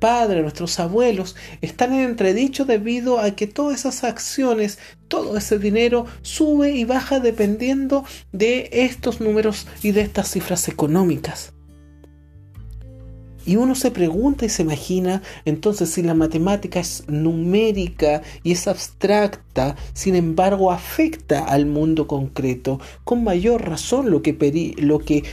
padres, 0.00 0.42
nuestros 0.42 0.80
abuelos, 0.80 1.37
están 1.61 1.92
en 1.92 2.00
entredicho 2.00 2.64
debido 2.64 3.21
a 3.21 3.30
que 3.33 3.47
todas 3.47 3.80
esas 3.80 4.02
acciones, 4.02 4.78
todo 5.07 5.37
ese 5.37 5.59
dinero 5.59 6.07
sube 6.23 6.73
y 6.73 6.85
baja 6.85 7.21
dependiendo 7.21 8.04
de 8.33 8.69
estos 8.73 9.21
números 9.21 9.66
y 9.83 9.92
de 9.92 10.00
estas 10.00 10.30
cifras 10.30 10.66
económicas. 10.69 11.52
Y 13.47 13.57
uno 13.57 13.75
se 13.75 13.90
pregunta 13.90 14.45
y 14.45 14.49
se 14.49 14.62
imagina 14.62 15.23
entonces 15.45 15.90
si 15.90 16.02
la 16.02 16.14
matemática 16.14 16.78
es 16.78 17.04
numérica 17.09 18.23
y 18.42 18.52
es 18.52 18.69
abstracta, 18.69 19.76
sin 19.95 20.14
embargo 20.14 20.71
afecta 20.71 21.45
al 21.45 21.66
mundo 21.66 22.07
concreto, 22.07 22.80
con 23.04 23.25
mayor 23.25 23.66
razón 23.66 24.11
lo 24.11 24.23
que, 24.23 24.75
lo 24.78 24.99
que 24.99 25.25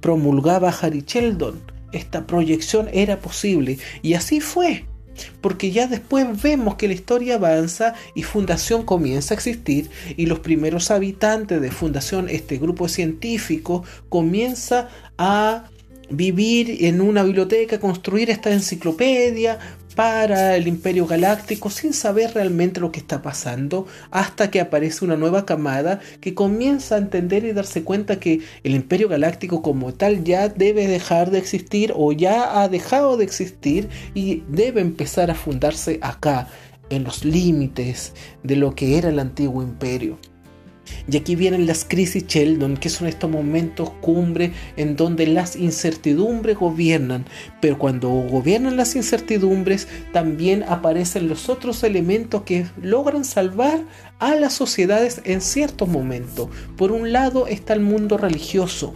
promulgaba 0.00 0.70
Harry 0.70 1.04
Sheldon 1.06 1.79
esta 1.92 2.26
proyección 2.26 2.88
era 2.92 3.18
posible. 3.18 3.78
Y 4.02 4.14
así 4.14 4.40
fue. 4.40 4.84
Porque 5.40 5.70
ya 5.70 5.86
después 5.86 6.40
vemos 6.42 6.76
que 6.76 6.88
la 6.88 6.94
historia 6.94 7.34
avanza 7.34 7.94
y 8.14 8.22
Fundación 8.22 8.84
comienza 8.84 9.34
a 9.34 9.36
existir 9.36 9.90
y 10.16 10.26
los 10.26 10.38
primeros 10.38 10.90
habitantes 10.90 11.60
de 11.60 11.70
Fundación, 11.70 12.28
este 12.28 12.56
grupo 12.58 12.88
científico, 12.88 13.84
comienza 14.08 14.88
a 15.18 15.64
vivir 16.08 16.84
en 16.84 17.00
una 17.00 17.22
biblioteca, 17.22 17.78
construir 17.78 18.30
esta 18.30 18.50
enciclopedia 18.50 19.58
para 19.94 20.56
el 20.56 20.68
Imperio 20.68 21.06
Galáctico 21.06 21.70
sin 21.70 21.92
saber 21.92 22.34
realmente 22.34 22.80
lo 22.80 22.92
que 22.92 23.00
está 23.00 23.22
pasando 23.22 23.86
hasta 24.10 24.50
que 24.50 24.60
aparece 24.60 25.04
una 25.04 25.16
nueva 25.16 25.44
camada 25.44 26.00
que 26.20 26.34
comienza 26.34 26.94
a 26.94 26.98
entender 26.98 27.44
y 27.44 27.52
darse 27.52 27.82
cuenta 27.82 28.20
que 28.20 28.40
el 28.64 28.74
Imperio 28.74 29.08
Galáctico 29.08 29.62
como 29.62 29.92
tal 29.92 30.24
ya 30.24 30.48
debe 30.48 30.86
dejar 30.86 31.30
de 31.30 31.38
existir 31.38 31.92
o 31.96 32.12
ya 32.12 32.60
ha 32.60 32.68
dejado 32.68 33.16
de 33.16 33.24
existir 33.24 33.88
y 34.14 34.42
debe 34.48 34.80
empezar 34.80 35.30
a 35.30 35.34
fundarse 35.34 35.98
acá 36.02 36.48
en 36.90 37.04
los 37.04 37.24
límites 37.24 38.12
de 38.42 38.56
lo 38.56 38.74
que 38.74 38.98
era 38.98 39.08
el 39.08 39.18
antiguo 39.18 39.62
imperio. 39.62 40.18
Y 41.10 41.16
aquí 41.16 41.36
vienen 41.36 41.66
las 41.66 41.84
crisis 41.84 42.26
Sheldon, 42.26 42.76
que 42.76 42.88
son 42.88 43.08
estos 43.08 43.30
momentos 43.30 43.90
cumbre 44.00 44.52
en 44.76 44.96
donde 44.96 45.26
las 45.26 45.56
incertidumbres 45.56 46.58
gobiernan. 46.58 47.24
Pero 47.60 47.78
cuando 47.78 48.08
gobiernan 48.08 48.76
las 48.76 48.96
incertidumbres, 48.96 49.88
también 50.12 50.62
aparecen 50.64 51.28
los 51.28 51.48
otros 51.48 51.82
elementos 51.82 52.42
que 52.42 52.66
logran 52.82 53.24
salvar 53.24 53.80
a 54.18 54.34
las 54.34 54.52
sociedades 54.52 55.20
en 55.24 55.40
ciertos 55.40 55.88
momentos. 55.88 56.48
Por 56.76 56.92
un 56.92 57.12
lado 57.12 57.46
está 57.46 57.72
el 57.72 57.80
mundo 57.80 58.18
religioso. 58.18 58.94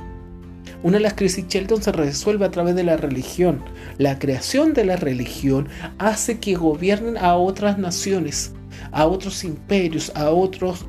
Una 0.85 0.99
de 0.99 1.03
las 1.03 1.15
crisis 1.15 1.47
Sheldon 1.49 1.83
se 1.83 1.93
resuelve 1.93 2.45
a 2.45 2.51
través 2.51 2.75
de 2.75 2.85
la 2.85 2.99
religión. 2.99 3.65
La 3.97 4.19
creación 4.19 4.75
de 4.75 4.85
la 4.85 4.97
religión 4.97 5.67
hace 5.99 6.39
que 6.39 6.57
gobiernen 6.57 7.17
a 7.17 7.37
otras 7.37 7.79
naciones, 7.79 8.53
a 8.93 9.07
otros 9.07 9.45
imperios, 9.45 10.13
a 10.15 10.31
otros 10.31 10.85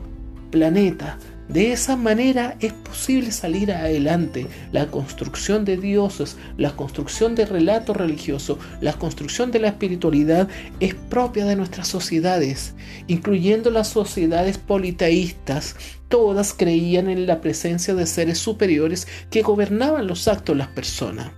planeta. 0.56 1.18
De 1.50 1.74
esa 1.74 1.98
manera 1.98 2.56
es 2.62 2.72
posible 2.72 3.30
salir 3.32 3.74
adelante. 3.74 4.48
La 4.72 4.88
construcción 4.88 5.66
de 5.66 5.76
dioses, 5.76 6.38
la 6.58 6.78
construcción 6.78 7.36
de 7.36 7.46
relatos 7.46 7.98
religiosos, 7.98 8.58
la 8.80 8.94
construcción 8.94 9.52
de 9.52 9.60
la 9.60 9.68
espiritualidad 9.68 10.48
es 10.80 10.96
propia 10.96 11.44
de 11.44 11.58
nuestras 11.58 11.90
sociedades, 11.90 12.74
incluyendo 13.08 13.70
las 13.70 13.90
sociedades 13.90 14.58
politeístas. 14.58 15.76
Todas 16.08 16.54
creían 16.54 17.10
en 17.10 17.28
la 17.28 17.42
presencia 17.42 17.94
de 17.94 18.08
seres 18.08 18.38
superiores 18.38 19.10
que 19.30 19.42
gobernaban 19.42 20.08
los 20.08 20.30
actos 20.30 20.56
de 20.56 20.60
las 20.60 20.70
personas. 20.70 21.32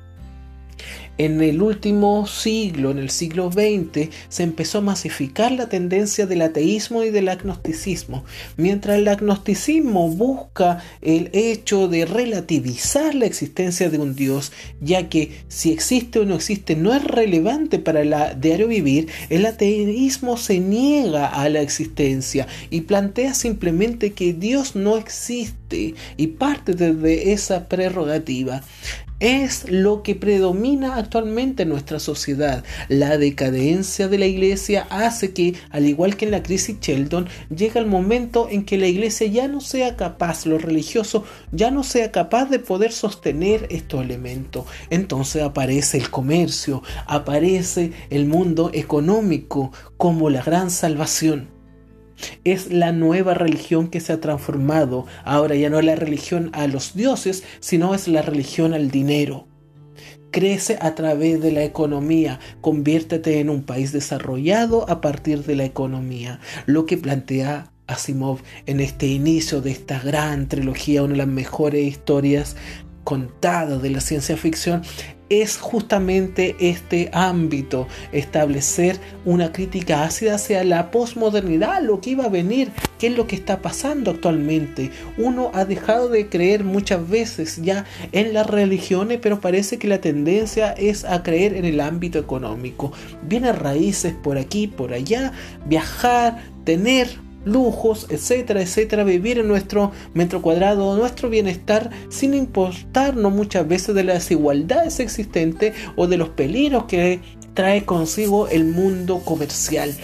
En 1.19 1.41
el 1.41 1.63
último 1.63 2.27
siglo, 2.27 2.91
en 2.91 2.99
el 2.99 3.09
siglo 3.09 3.51
XX, 3.51 4.09
se 4.29 4.43
empezó 4.43 4.77
a 4.77 4.81
masificar 4.81 5.51
la 5.51 5.67
tendencia 5.67 6.27
del 6.27 6.43
ateísmo 6.43 7.03
y 7.03 7.09
del 7.09 7.29
agnosticismo. 7.29 8.23
Mientras 8.55 8.99
el 8.99 9.07
agnosticismo 9.07 10.09
busca 10.09 10.83
el 11.01 11.31
hecho 11.33 11.87
de 11.87 12.05
relativizar 12.05 13.15
la 13.15 13.25
existencia 13.25 13.89
de 13.89 13.97
un 13.97 14.15
Dios, 14.15 14.51
ya 14.79 15.09
que 15.09 15.31
si 15.47 15.71
existe 15.71 16.19
o 16.19 16.25
no 16.25 16.35
existe 16.35 16.75
no 16.75 16.93
es 16.93 17.03
relevante 17.03 17.79
para 17.79 18.01
el 18.01 18.13
diario 18.39 18.67
vivir, 18.67 19.07
el 19.29 19.47
ateísmo 19.47 20.37
se 20.37 20.59
niega 20.59 21.25
a 21.25 21.49
la 21.49 21.61
existencia 21.61 22.47
y 22.69 22.81
plantea 22.81 23.33
simplemente 23.33 24.13
que 24.13 24.33
Dios 24.33 24.75
no 24.75 24.97
existe 24.97 25.66
y 25.75 26.27
parte 26.27 26.73
desde 26.73 27.33
esa 27.33 27.67
prerrogativa 27.67 28.61
es 29.19 29.69
lo 29.69 30.03
que 30.03 30.15
predomina 30.15 30.95
actualmente 30.95 31.63
en 31.63 31.69
nuestra 31.69 31.99
sociedad. 31.99 32.63
La 32.87 33.17
decadencia 33.17 34.07
de 34.07 34.17
la 34.17 34.27
iglesia 34.27 34.85
hace 34.89 35.33
que, 35.33 35.55
al 35.71 35.85
igual 35.85 36.17
que 36.17 36.25
en 36.25 36.31
la 36.31 36.43
crisis 36.43 36.77
Sheldon, 36.79 37.27
llega 37.55 37.79
el 37.79 37.87
momento 37.87 38.47
en 38.49 38.63
que 38.63 38.77
la 38.77 38.87
iglesia 38.87 39.27
ya 39.27 39.47
no 39.47 39.61
sea 39.61 39.95
capaz, 39.95 40.45
lo 40.45 40.57
religioso 40.57 41.23
ya 41.51 41.71
no 41.71 41.83
sea 41.83 42.11
capaz 42.11 42.45
de 42.45 42.59
poder 42.59 42.91
sostener 42.91 43.67
estos 43.69 44.03
elementos. 44.03 44.65
Entonces 44.89 45.41
aparece 45.41 45.97
el 45.97 46.09
comercio, 46.09 46.83
aparece 47.07 47.91
el 48.09 48.27
mundo 48.27 48.69
económico 48.73 49.71
como 49.97 50.29
la 50.29 50.43
gran 50.43 50.69
salvación. 50.69 51.56
Es 52.43 52.71
la 52.71 52.91
nueva 52.91 53.33
religión 53.33 53.89
que 53.89 53.99
se 53.99 54.13
ha 54.13 54.21
transformado. 54.21 55.05
Ahora 55.23 55.55
ya 55.55 55.69
no 55.69 55.79
es 55.79 55.85
la 55.85 55.95
religión 55.95 56.49
a 56.53 56.67
los 56.67 56.95
dioses, 56.95 57.43
sino 57.59 57.93
es 57.93 58.07
la 58.07 58.21
religión 58.21 58.73
al 58.73 58.91
dinero. 58.91 59.47
Crece 60.31 60.77
a 60.81 60.93
través 60.93 61.41
de 61.41 61.51
la 61.51 61.63
economía, 61.63 62.39
conviértete 62.61 63.39
en 63.39 63.49
un 63.49 63.63
país 63.63 63.91
desarrollado 63.91 64.89
a 64.89 64.99
partir 65.01 65.43
de 65.43 65.55
la 65.55 65.63
economía, 65.63 66.39
lo 66.65 66.85
que 66.85 66.97
plantea 66.97 67.71
Asimov 67.87 68.39
en 68.65 68.81
este 68.81 69.07
inicio 69.07 69.61
de 69.61 69.71
esta 69.71 69.99
gran 69.99 70.49
trilogía, 70.49 71.03
una 71.03 71.13
de 71.13 71.19
las 71.19 71.27
mejores 71.27 71.87
historias 71.87 72.57
contadas 73.07 73.81
de 73.81 73.89
la 73.89 74.01
ciencia 74.01 74.35
ficción, 74.35 74.81
es 75.29 75.57
justamente 75.57 76.57
este 76.59 77.09
ámbito, 77.13 77.87
establecer 78.11 78.99
una 79.23 79.53
crítica 79.53 80.03
ácida 80.03 80.35
hacia 80.35 80.61
la 80.65 80.91
posmodernidad, 80.91 81.81
lo 81.81 82.01
que 82.01 82.09
iba 82.09 82.25
a 82.25 82.29
venir, 82.29 82.69
qué 82.99 83.07
es 83.07 83.15
lo 83.15 83.25
que 83.25 83.37
está 83.37 83.61
pasando 83.61 84.11
actualmente. 84.11 84.91
Uno 85.17 85.51
ha 85.53 85.63
dejado 85.63 86.09
de 86.09 86.27
creer 86.27 86.65
muchas 86.65 87.07
veces 87.09 87.61
ya 87.61 87.85
en 88.11 88.33
las 88.33 88.45
religiones, 88.45 89.19
pero 89.21 89.39
parece 89.39 89.77
que 89.79 89.87
la 89.87 90.01
tendencia 90.01 90.73
es 90.73 91.05
a 91.05 91.23
creer 91.23 91.55
en 91.55 91.63
el 91.63 91.79
ámbito 91.79 92.19
económico. 92.19 92.91
Viene 93.23 93.53
raíces 93.53 94.15
por 94.21 94.37
aquí, 94.37 94.67
por 94.67 94.91
allá, 94.91 95.31
viajar, 95.65 96.43
tener 96.65 97.25
lujos, 97.47 98.07
etcétera, 98.09 98.61
etcétera, 98.61 99.03
vivir 99.03 99.39
en 99.39 99.47
nuestro 99.47 99.91
metro 100.13 100.41
cuadrado, 100.41 100.95
nuestro 100.95 101.29
bienestar, 101.29 101.89
sin 102.09 102.33
importarnos 102.33 103.31
muchas 103.31 103.67
veces 103.67 103.95
de 103.95 104.03
las 104.03 104.15
desigualdades 104.15 104.99
existentes 104.99 105.73
o 105.95 106.07
de 106.07 106.17
los 106.17 106.29
peligros 106.29 106.85
que 106.85 107.19
trae 107.53 107.85
consigo 107.85 108.47
el 108.47 108.65
mundo 108.65 109.19
comercial. 109.25 109.95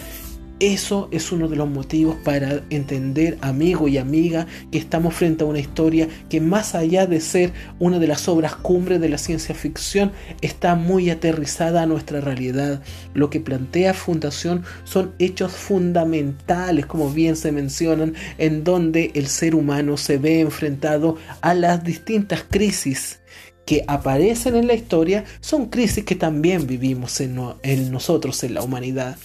Eso 0.64 1.10
es 1.12 1.30
uno 1.30 1.48
de 1.48 1.56
los 1.56 1.68
motivos 1.68 2.16
para 2.24 2.62
entender, 2.70 3.36
amigo 3.42 3.86
y 3.86 3.98
amiga, 3.98 4.46
que 4.72 4.78
estamos 4.78 5.12
frente 5.12 5.44
a 5.44 5.46
una 5.46 5.58
historia 5.58 6.08
que 6.30 6.40
más 6.40 6.74
allá 6.74 7.06
de 7.06 7.20
ser 7.20 7.52
una 7.80 7.98
de 7.98 8.06
las 8.06 8.28
obras 8.28 8.56
cumbres 8.56 8.98
de 8.98 9.10
la 9.10 9.18
ciencia 9.18 9.54
ficción, 9.54 10.12
está 10.40 10.74
muy 10.74 11.10
aterrizada 11.10 11.82
a 11.82 11.86
nuestra 11.86 12.22
realidad. 12.22 12.80
Lo 13.12 13.28
que 13.28 13.40
plantea 13.40 13.92
Fundación 13.92 14.64
son 14.84 15.12
hechos 15.18 15.52
fundamentales, 15.52 16.86
como 16.86 17.10
bien 17.10 17.36
se 17.36 17.52
mencionan, 17.52 18.14
en 18.38 18.64
donde 18.64 19.10
el 19.14 19.26
ser 19.26 19.54
humano 19.54 19.98
se 19.98 20.16
ve 20.16 20.40
enfrentado 20.40 21.18
a 21.42 21.52
las 21.52 21.84
distintas 21.84 22.42
crisis 22.42 23.20
que 23.66 23.84
aparecen 23.86 24.56
en 24.56 24.66
la 24.66 24.74
historia 24.74 25.24
son 25.40 25.66
crisis 25.66 26.04
que 26.04 26.14
también 26.14 26.66
vivimos 26.66 27.20
en, 27.20 27.38
en 27.62 27.90
nosotros, 27.90 28.42
en 28.44 28.54
la 28.54 28.62
humanidad. 28.62 29.18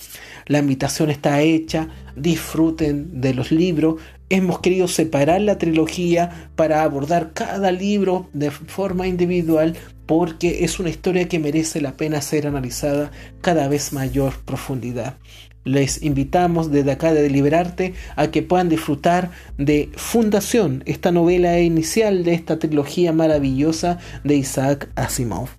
La 0.50 0.58
invitación 0.58 1.12
está 1.12 1.42
hecha, 1.42 1.90
disfruten 2.16 3.22
de 3.22 3.36
los 3.36 3.52
libros. 3.52 4.02
Hemos 4.32 4.62
querido 4.62 4.88
separar 4.88 5.42
la 5.42 5.60
trilogía 5.60 6.50
para 6.56 6.82
abordar 6.82 7.34
cada 7.34 7.72
libro 7.72 8.28
de 8.34 8.50
forma 8.50 9.06
individual 9.06 9.78
porque 10.08 10.64
es 10.64 10.80
una 10.80 10.90
historia 10.90 11.30
que 11.30 11.38
merece 11.38 11.82
la 11.82 11.96
pena 11.96 12.20
ser 12.20 12.48
analizada 12.48 13.12
cada 13.42 13.68
vez 13.68 13.94
mayor 13.94 14.34
profundidad. 14.44 15.18
Les 15.66 16.02
invitamos 16.02 16.72
desde 16.72 16.94
acá 16.94 17.14
de 17.14 17.22
Deliberarte 17.22 17.94
a 18.16 18.32
que 18.32 18.42
puedan 18.42 18.70
disfrutar 18.70 19.30
de 19.60 19.92
Fundación, 19.98 20.82
esta 20.88 21.12
novela 21.12 21.60
inicial 21.60 22.24
de 22.24 22.34
esta 22.34 22.58
trilogía 22.58 23.14
maravillosa 23.14 24.00
de 24.24 24.38
Isaac 24.38 24.90
Asimov. 24.96 25.50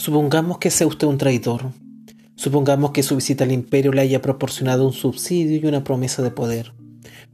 Supongamos 0.00 0.56
que 0.56 0.70
sea 0.70 0.86
usted 0.86 1.06
un 1.06 1.18
traidor. 1.18 1.74
Supongamos 2.34 2.92
que 2.92 3.02
su 3.02 3.16
visita 3.16 3.44
al 3.44 3.52
imperio 3.52 3.92
le 3.92 4.00
haya 4.00 4.22
proporcionado 4.22 4.86
un 4.86 4.94
subsidio 4.94 5.58
y 5.58 5.66
una 5.66 5.84
promesa 5.84 6.22
de 6.22 6.30
poder. 6.30 6.72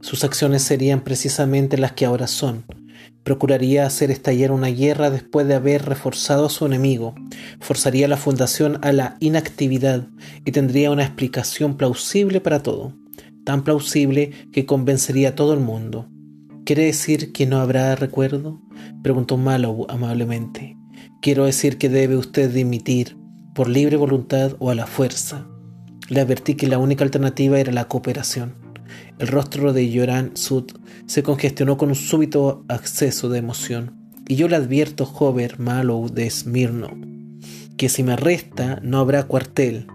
Sus 0.01 0.25
acciones 0.25 0.63
serían 0.63 0.99
precisamente 0.99 1.77
las 1.77 1.93
que 1.93 2.05
ahora 2.05 2.27
son. 2.27 2.65
Procuraría 3.23 3.85
hacer 3.85 4.11
estallar 4.11 4.51
una 4.51 4.67
guerra 4.67 5.09
después 5.09 5.47
de 5.47 5.55
haber 5.55 5.85
reforzado 5.85 6.47
a 6.47 6.49
su 6.49 6.65
enemigo. 6.65 7.15
Forzaría 7.61 8.09
la 8.09 8.17
fundación 8.17 8.79
a 8.81 8.91
la 8.91 9.15
inactividad 9.21 10.05
y 10.43 10.51
tendría 10.51 10.91
una 10.91 11.05
explicación 11.05 11.77
plausible 11.77 12.41
para 12.41 12.63
todo. 12.63 12.91
Tan 13.45 13.63
plausible 13.63 14.31
que 14.51 14.65
convencería 14.65 15.29
a 15.29 15.35
todo 15.35 15.53
el 15.53 15.61
mundo. 15.61 16.09
¿Quiere 16.65 16.83
decir 16.83 17.31
que 17.31 17.45
no 17.45 17.61
habrá 17.61 17.95
recuerdo? 17.95 18.59
Preguntó 19.03 19.37
Mallow 19.37 19.85
amablemente. 19.87 20.77
Quiero 21.19 21.45
decir 21.45 21.79
que 21.79 21.89
debe 21.89 22.15
usted 22.15 22.51
dimitir, 22.51 23.17
por 23.55 23.67
libre 23.67 23.97
voluntad 23.97 24.55
o 24.59 24.69
a 24.69 24.75
la 24.75 24.85
fuerza. 24.85 25.47
Le 26.09 26.21
advertí 26.21 26.53
que 26.53 26.67
la 26.67 26.77
única 26.77 27.03
alternativa 27.03 27.59
era 27.59 27.71
la 27.73 27.87
cooperación. 27.87 28.53
El 29.17 29.27
rostro 29.27 29.73
de 29.73 29.89
Yoran 29.89 30.37
Sud 30.37 30.65
se 31.07 31.23
congestionó 31.23 31.75
con 31.75 31.89
un 31.89 31.95
súbito 31.95 32.63
acceso 32.67 33.29
de 33.29 33.39
emoción. 33.39 33.95
Y 34.27 34.35
yo 34.35 34.47
le 34.47 34.57
advierto, 34.57 35.05
joven 35.05 35.51
Mallow 35.57 36.07
de 36.07 36.29
Smirno, 36.29 36.91
que 37.77 37.89
si 37.89 38.03
me 38.03 38.13
arresta 38.13 38.79
no 38.83 38.99
habrá 38.99 39.23
cuartel. 39.23 39.87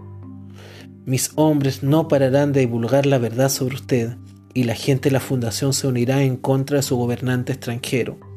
Mis 1.04 1.30
hombres 1.37 1.85
no 1.85 2.08
pararán 2.08 2.52
de 2.52 2.61
divulgar 2.61 3.06
la 3.06 3.18
verdad 3.18 3.48
sobre 3.48 3.76
usted, 3.76 4.16
y 4.54 4.64
la 4.64 4.74
gente 4.74 5.08
de 5.08 5.12
la 5.12 5.20
fundación 5.20 5.72
se 5.72 5.87
unirá 5.87 6.22
en 6.24 6.37
contra 6.37 6.78
de 6.78 6.82
su 6.82 6.96
gobernante 6.96 7.52
extranjero. 7.52 8.31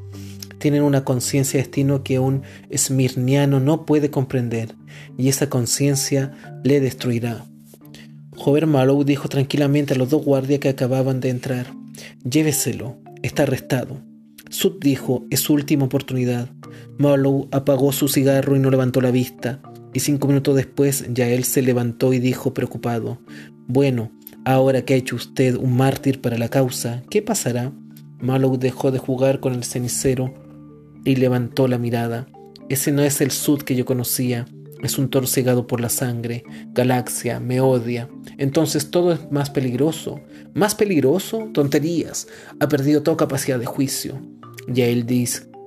Tienen 0.66 0.82
una 0.82 1.04
conciencia 1.04 1.60
de 1.60 1.66
destino 1.66 2.02
que 2.02 2.18
un 2.18 2.42
esmirniano 2.72 3.60
no 3.60 3.86
puede 3.86 4.10
comprender, 4.10 4.74
y 5.16 5.30
esa 5.30 5.48
conciencia 5.48 6.32
le 6.64 6.80
destruirá. 6.80 7.46
Joven 8.36 8.70
Mallow 8.70 9.04
dijo 9.04 9.30
tranquilamente 9.30 9.94
a 9.94 9.98
los 9.98 10.10
dos 10.10 10.26
guardias 10.26 10.62
que 10.62 10.70
acababan 10.70 11.20
de 11.20 11.30
entrar: 11.30 11.68
Lléveselo, 12.28 12.98
está 13.22 13.44
arrestado. 13.44 14.02
Sud 14.50 14.78
dijo: 14.82 15.28
Es 15.30 15.42
su 15.42 15.54
última 15.54 15.86
oportunidad. 15.86 16.50
Marlowe 16.98 17.48
apagó 17.52 17.92
su 17.92 18.08
cigarro 18.08 18.56
y 18.56 18.60
no 18.60 18.72
levantó 18.72 19.02
la 19.02 19.12
vista, 19.12 19.62
y 19.94 20.00
cinco 20.00 20.28
minutos 20.28 20.56
después 20.56 21.06
ya 21.14 21.28
él 21.28 21.44
se 21.44 21.62
levantó 21.62 22.12
y 22.12 22.18
dijo 22.18 22.56
preocupado: 22.56 23.20
Bueno, 23.68 24.12
ahora 24.46 24.84
que 24.84 24.96
ha 24.96 24.98
hecho 24.98 25.16
usted 25.16 25.58
un 25.58 25.78
mártir 25.78 26.22
para 26.22 26.40
la 26.40 26.50
causa, 26.50 27.04
¿qué 27.12 27.22
pasará? 27.22 27.72
Marlowe 28.20 28.58
dejó 28.58 28.90
de 28.90 28.98
jugar 28.98 29.40
con 29.40 29.54
el 29.54 29.64
cenicero 29.64 30.34
y 31.06 31.16
levantó 31.16 31.70
la 31.70 31.78
mirada. 31.78 32.28
Ese 32.68 32.92
no 32.92 33.04
es 33.04 33.22
el 33.22 33.32
Sud 33.32 33.62
que 33.62 33.76
yo 33.76 33.86
conocía. 33.86 34.46
Es 34.82 34.98
un 34.98 35.10
toro 35.10 35.28
cegado 35.28 35.68
por 35.68 35.80
la 35.80 35.90
sangre. 35.90 36.44
Galaxia, 36.74 37.40
me 37.40 37.62
odia. 37.62 38.10
Entonces 38.38 38.92
todo 38.92 39.14
es 39.14 39.32
más 39.32 39.50
peligroso. 39.50 40.20
¿Más 40.54 40.76
peligroso? 40.76 41.50
Tonterías. 41.54 42.28
Ha 42.60 42.68
perdido 42.68 43.02
toda 43.02 43.18
capacidad 43.18 43.60
de 43.60 43.66
juicio. 43.66 44.20
Yael 44.68 45.06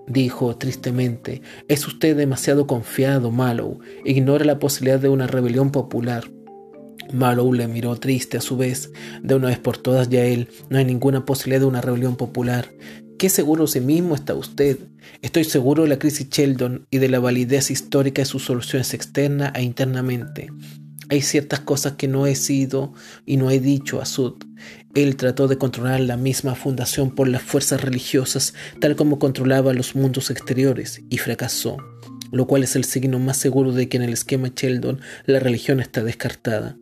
dijo 0.09 0.57
tristemente, 0.57 1.43
es 1.69 1.87
usted 1.87 2.17
demasiado 2.17 2.67
confiado, 2.67 3.31
Mallow. 3.31 3.79
Ignora 4.05 4.45
la 4.45 4.59
posibilidad 4.59 5.01
de 5.01 5.09
una 5.09 5.27
rebelión 5.27 5.71
popular. 5.71 6.25
Mallow 7.13 7.53
le 7.53 7.69
miró 7.69 7.97
triste 7.97 8.37
a 8.37 8.41
su 8.41 8.57
vez. 8.57 8.93
De 9.23 9.35
una 9.35 9.49
vez 9.49 9.59
por 9.59 9.79
todas, 9.79 10.09
Yael, 10.09 10.49
no 10.69 10.79
hay 10.79 10.85
ninguna 10.85 11.25
posibilidad 11.25 11.61
de 11.61 11.67
una 11.67 11.81
rebelión 11.81 12.17
popular. 12.17 12.71
¿Qué 13.19 13.29
seguro 13.31 13.65
de 13.65 13.73
sí 13.73 13.81
mismo 13.81 14.15
está 14.15 14.35
usted? 14.35 14.79
Estoy 15.23 15.43
seguro 15.43 15.83
de 15.83 15.89
la 15.89 15.99
crisis 15.99 16.29
Sheldon 16.31 16.87
y 16.89 16.99
de 16.99 17.09
la 17.09 17.19
validez 17.19 17.69
histórica 17.73 18.23
de 18.23 18.27
sus 18.27 18.45
soluciones 18.45 18.95
externas 18.95 19.51
e 19.57 19.63
internamente. 19.65 20.53
Hay 21.09 21.23
ciertas 21.23 21.59
cosas 21.59 21.95
que 21.95 22.07
no 22.07 22.29
he 22.29 22.37
sido 22.37 22.95
y 23.27 23.37
no 23.37 23.51
he 23.51 23.59
dicho 23.59 24.01
a 24.01 24.07
Sud. 24.07 24.35
Él 24.95 25.17
trató 25.17 25.49
de 25.49 25.59
controlar 25.59 25.99
la 25.99 26.17
misma 26.17 26.55
fundación 26.55 27.11
por 27.11 27.27
las 27.27 27.43
fuerzas 27.43 27.83
religiosas, 27.83 28.55
tal 28.81 28.95
como 28.95 29.19
controlaba 29.19 29.75
los 29.75 29.97
mundos 29.97 30.31
exteriores, 30.31 31.03
y 31.11 31.19
fracasó, 31.19 31.77
lo 32.31 32.47
cual 32.47 32.63
es 32.63 32.77
el 32.77 32.85
signo 32.85 33.19
más 33.19 33.37
seguro 33.37 33.73
de 33.73 33.89
que 33.89 33.97
en 33.97 34.05
el 34.05 34.13
esquema 34.13 34.53
Sheldon 34.55 35.01
la 35.27 35.41
religión 35.41 35.81
está 35.81 36.05
descartada. 36.05 36.77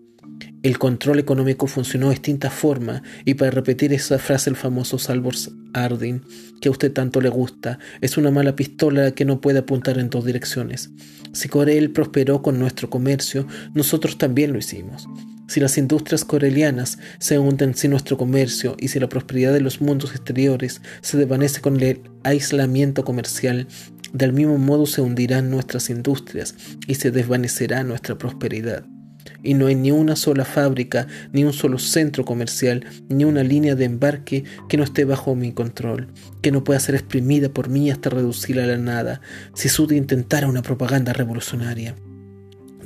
El 0.62 0.79
control 0.79 1.20
económico 1.20 1.68
funcionó 1.68 2.07
de 2.07 2.14
distinta 2.14 2.51
forma 2.51 3.03
y 3.25 3.35
para 3.35 3.53
repetir 3.53 3.92
esa 3.92 4.18
frase 4.18 4.51
el 4.51 4.57
famoso 4.57 4.99
Salvor 4.99 5.35
Ardin, 5.72 6.22
que 6.61 6.68
a 6.68 6.72
usted 6.72 6.92
tanto 6.92 7.20
le 7.20 7.29
gusta, 7.29 7.79
es 8.01 8.16
una 8.16 8.33
mala 8.33 8.57
pistola 8.57 9.12
que 9.12 9.25
no 9.25 9.40
puede 9.40 9.61
apuntar 9.61 9.99
en 9.99 10.11
dos 10.11 10.25
direcciones. 10.25 10.90
Si 11.33 11.49
Corel 11.49 11.92
prosperó 11.92 12.42
con 12.42 12.59
nuestro 12.59 12.90
comercio, 12.90 13.46
nosotros 13.75 14.18
también 14.18 14.53
lo 14.53 14.59
hicimos. 14.59 15.07
Si 15.46 15.61
las 15.61 15.79
industrias 15.79 16.25
corelianas 16.25 16.99
se 17.20 17.38
hunden 17.38 17.77
sin 17.77 17.92
nuestro 17.92 18.16
comercio 18.16 18.77
y 18.81 18.88
si 18.88 18.99
la 18.99 19.09
prosperidad 19.09 19.53
de 19.53 19.61
los 19.61 19.81
mundos 19.81 20.11
exteriores 20.11 20.81
se 21.01 21.16
desvanece 21.16 21.61
con 21.61 21.81
el 21.81 22.03
aislamiento 22.25 23.05
comercial, 23.05 23.68
del 24.12 24.33
mismo 24.33 24.59
modo 24.59 24.87
se 24.87 25.01
hundirán 25.01 25.51
nuestras 25.51 25.90
industrias 25.90 26.57
y 26.88 26.96
se 26.96 27.12
desvanecerá 27.12 27.85
nuestra 27.85 28.18
prosperidad 28.18 28.85
y 29.42 29.55
no 29.55 29.66
hay 29.66 29.75
ni 29.75 29.90
una 29.90 30.16
sola 30.16 30.44
fábrica, 30.44 31.07
ni 31.33 31.44
un 31.44 31.53
solo 31.53 31.79
centro 31.79 32.25
comercial, 32.25 32.85
ni 33.09 33.25
una 33.25 33.42
línea 33.42 33.75
de 33.75 33.85
embarque 33.85 34.44
que 34.68 34.77
no 34.77 34.85
esté 34.85 35.05
bajo 35.05 35.35
mi 35.35 35.53
control, 35.53 36.09
que 36.42 36.53
no 36.53 36.64
pueda 36.64 36.81
ser 36.81 36.94
exprimida 36.94 37.49
por 37.49 37.68
mí 37.68 37.90
hasta 37.90 38.11
reducirla 38.11 38.64
a 38.64 38.66
la 38.66 38.79
nada, 38.79 39.20
si 39.55 39.68
Sud 39.68 39.92
intentara 39.92 40.49
una 40.49 40.62
propaganda 40.62 41.12
revolucionaria 41.12 41.94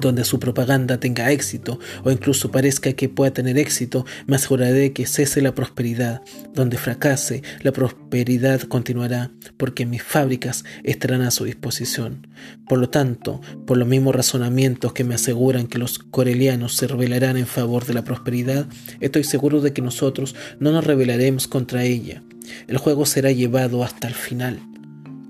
donde 0.00 0.24
su 0.24 0.40
propaganda 0.40 0.98
tenga 0.98 1.30
éxito 1.30 1.78
o 2.04 2.10
incluso 2.10 2.50
parezca 2.50 2.92
que 2.94 3.08
pueda 3.08 3.32
tener 3.32 3.58
éxito, 3.58 4.06
me 4.26 4.36
aseguraré 4.36 4.92
que 4.92 5.06
cese 5.06 5.42
la 5.42 5.54
prosperidad. 5.54 6.22
Donde 6.54 6.78
fracase, 6.78 7.42
la 7.62 7.72
prosperidad 7.72 8.62
continuará 8.62 9.30
porque 9.56 9.86
mis 9.86 10.02
fábricas 10.02 10.64
estarán 10.82 11.22
a 11.22 11.30
su 11.30 11.44
disposición. 11.44 12.26
Por 12.66 12.78
lo 12.78 12.88
tanto, 12.88 13.40
por 13.66 13.76
los 13.76 13.86
mismos 13.86 14.14
razonamientos 14.14 14.92
que 14.92 15.04
me 15.04 15.14
aseguran 15.14 15.66
que 15.66 15.78
los 15.78 15.98
corelianos 15.98 16.76
se 16.76 16.86
rebelarán 16.86 17.36
en 17.36 17.46
favor 17.46 17.84
de 17.84 17.94
la 17.94 18.04
prosperidad, 18.04 18.66
estoy 19.00 19.24
seguro 19.24 19.60
de 19.60 19.72
que 19.72 19.82
nosotros 19.82 20.34
no 20.58 20.72
nos 20.72 20.84
rebelaremos 20.84 21.48
contra 21.48 21.84
ella. 21.84 22.22
El 22.66 22.78
juego 22.78 23.06
será 23.06 23.30
llevado 23.30 23.84
hasta 23.84 24.08
el 24.08 24.14
final. 24.14 24.60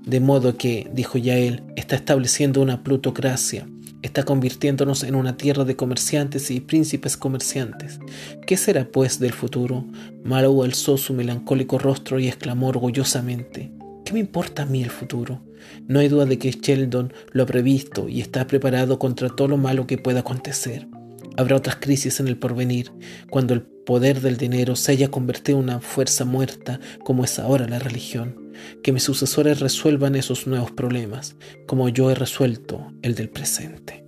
De 0.05 0.19
modo 0.19 0.57
que, 0.57 0.89
dijo 0.93 1.17
ya 1.17 1.37
él, 1.37 1.61
está 1.75 1.95
estableciendo 1.95 2.61
una 2.61 2.83
plutocracia 2.83 3.67
está 4.01 4.23
convirtiéndonos 4.23 5.03
en 5.03 5.15
una 5.15 5.37
tierra 5.37 5.63
de 5.63 5.75
comerciantes 5.75 6.51
y 6.51 6.59
príncipes 6.59 7.17
comerciantes. 7.17 7.99
¿Qué 8.45 8.57
será 8.57 8.85
pues 8.85 9.19
del 9.19 9.33
futuro? 9.33 9.85
Marrow 10.23 10.63
alzó 10.63 10.97
su 10.97 11.13
melancólico 11.13 11.77
rostro 11.77 12.19
y 12.19 12.27
exclamó 12.27 12.69
orgullosamente, 12.69 13.71
¿qué 14.05 14.13
me 14.13 14.19
importa 14.19 14.63
a 14.63 14.65
mí 14.65 14.83
el 14.83 14.89
futuro? 14.89 15.41
No 15.87 15.99
hay 15.99 16.07
duda 16.07 16.25
de 16.25 16.39
que 16.39 16.51
Sheldon 16.51 17.13
lo 17.31 17.43
ha 17.43 17.45
previsto 17.45 18.09
y 18.09 18.21
está 18.21 18.47
preparado 18.47 18.99
contra 18.99 19.29
todo 19.29 19.47
lo 19.47 19.57
malo 19.57 19.87
que 19.87 19.97
pueda 19.97 20.21
acontecer. 20.21 20.87
Habrá 21.37 21.55
otras 21.55 21.77
crisis 21.77 22.19
en 22.19 22.27
el 22.27 22.37
porvenir, 22.37 22.91
cuando 23.29 23.53
el 23.53 23.61
poder 23.85 24.21
del 24.21 24.37
dinero 24.37 24.75
se 24.75 24.91
haya 24.91 25.09
convertido 25.09 25.57
en 25.57 25.65
una 25.65 25.79
fuerza 25.79 26.25
muerta 26.25 26.79
como 27.03 27.23
es 27.23 27.39
ahora 27.39 27.67
la 27.67 27.79
religión. 27.79 28.51
Que 28.83 28.91
mis 28.91 29.03
sucesores 29.03 29.59
resuelvan 29.59 30.15
esos 30.15 30.45
nuevos 30.45 30.71
problemas, 30.71 31.35
como 31.65 31.89
yo 31.89 32.11
he 32.11 32.15
resuelto 32.15 32.91
el 33.01 33.15
del 33.15 33.29
presente. 33.29 34.05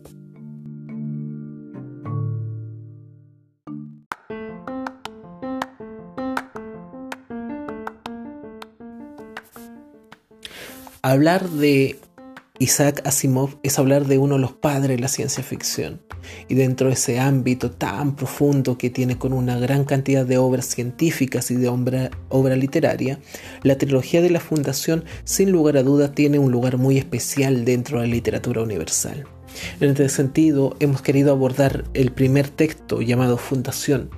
Hablar 11.02 11.50
de 11.50 12.00
Isaac 12.64 13.02
Asimov 13.06 13.58
es 13.62 13.78
hablar 13.78 14.06
de 14.06 14.18
uno 14.18 14.36
de 14.36 14.42
los 14.42 14.54
padres 14.54 14.96
de 14.96 15.02
la 15.02 15.10
ciencia 15.10 15.44
ficción. 15.44 16.00
Y 16.48 16.56
dentro 16.56 16.88
de 16.88 16.94
ese 16.94 17.20
ámbito 17.20 17.72
tan 17.72 18.16
profundo 18.16 18.78
que 18.78 18.90
tiene 18.90 19.18
con 19.18 19.34
una 19.34 19.60
gran 19.60 19.84
cantidad 19.84 20.26
de 20.26 20.38
obras 20.38 20.68
científicas 20.68 21.52
y 21.52 21.56
de 21.56 21.68
obra, 21.68 22.10
obra 22.30 22.56
literaria, 22.56 23.20
la 23.64 23.78
trilogía 23.78 24.22
de 24.22 24.30
la 24.30 24.40
Fundación 24.40 25.04
sin 25.26 25.52
lugar 25.52 25.76
a 25.76 25.84
duda 25.84 26.14
tiene 26.14 26.40
un 26.40 26.54
lugar 26.54 26.78
muy 26.78 26.98
especial 26.98 27.66
dentro 27.66 28.00
de 28.00 28.08
la 28.08 28.14
literatura 28.14 28.62
universal. 28.62 29.26
En 29.80 29.90
este 29.90 30.10
sentido, 30.10 30.76
hemos 30.80 31.02
querido 31.02 31.32
abordar 31.32 31.86
el 31.94 32.12
primer 32.12 32.50
texto 32.50 33.02
llamado 33.02 33.38
Fundación, 33.38 34.10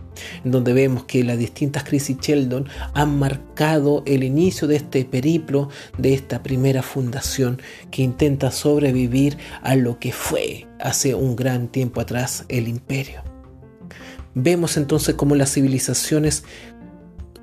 en 0.43 0.51
donde 0.51 0.73
vemos 0.73 1.05
que 1.05 1.23
las 1.23 1.37
distintas 1.37 1.83
crisis 1.83 2.17
Sheldon 2.19 2.67
han 2.93 3.19
marcado 3.19 4.03
el 4.05 4.23
inicio 4.23 4.67
de 4.67 4.77
este 4.77 5.05
periplo, 5.05 5.69
de 5.97 6.13
esta 6.13 6.43
primera 6.43 6.81
fundación 6.81 7.61
que 7.91 8.03
intenta 8.03 8.51
sobrevivir 8.51 9.37
a 9.61 9.75
lo 9.75 9.99
que 9.99 10.11
fue 10.11 10.67
hace 10.79 11.15
un 11.15 11.35
gran 11.35 11.67
tiempo 11.67 12.01
atrás 12.01 12.45
el 12.49 12.67
imperio. 12.67 13.23
Vemos 14.37 14.75
entonces 14.75 15.15
cómo 15.15 15.35
las 15.35 15.53
civilizaciones 15.53 16.43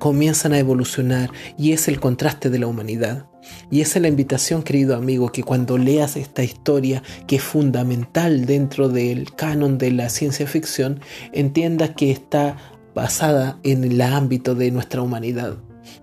comienzan 0.03 0.51
a 0.51 0.59
evolucionar 0.59 1.31
y 1.57 1.71
es 1.71 1.87
el 1.87 2.01
contraste 2.01 2.49
de 2.49 2.59
la 2.59 2.67
humanidad. 2.67 3.27
Y 3.71 3.79
es 3.79 3.95
la 3.95 4.09
invitación, 4.09 4.61
querido 4.61 4.97
amigo, 4.97 5.31
que 5.31 5.43
cuando 5.43 5.77
leas 5.77 6.17
esta 6.17 6.43
historia 6.43 7.01
que 7.25 7.37
es 7.37 7.41
fundamental 7.41 8.45
dentro 8.45 8.89
del 8.89 9.33
canon 9.33 9.77
de 9.77 9.91
la 9.91 10.09
ciencia 10.09 10.45
ficción, 10.45 10.99
entiendas 11.31 11.91
que 11.91 12.11
está 12.11 12.57
basada 12.93 13.61
en 13.63 13.85
el 13.85 14.01
ámbito 14.01 14.55
de 14.55 14.71
nuestra 14.71 15.01
humanidad. 15.01 15.55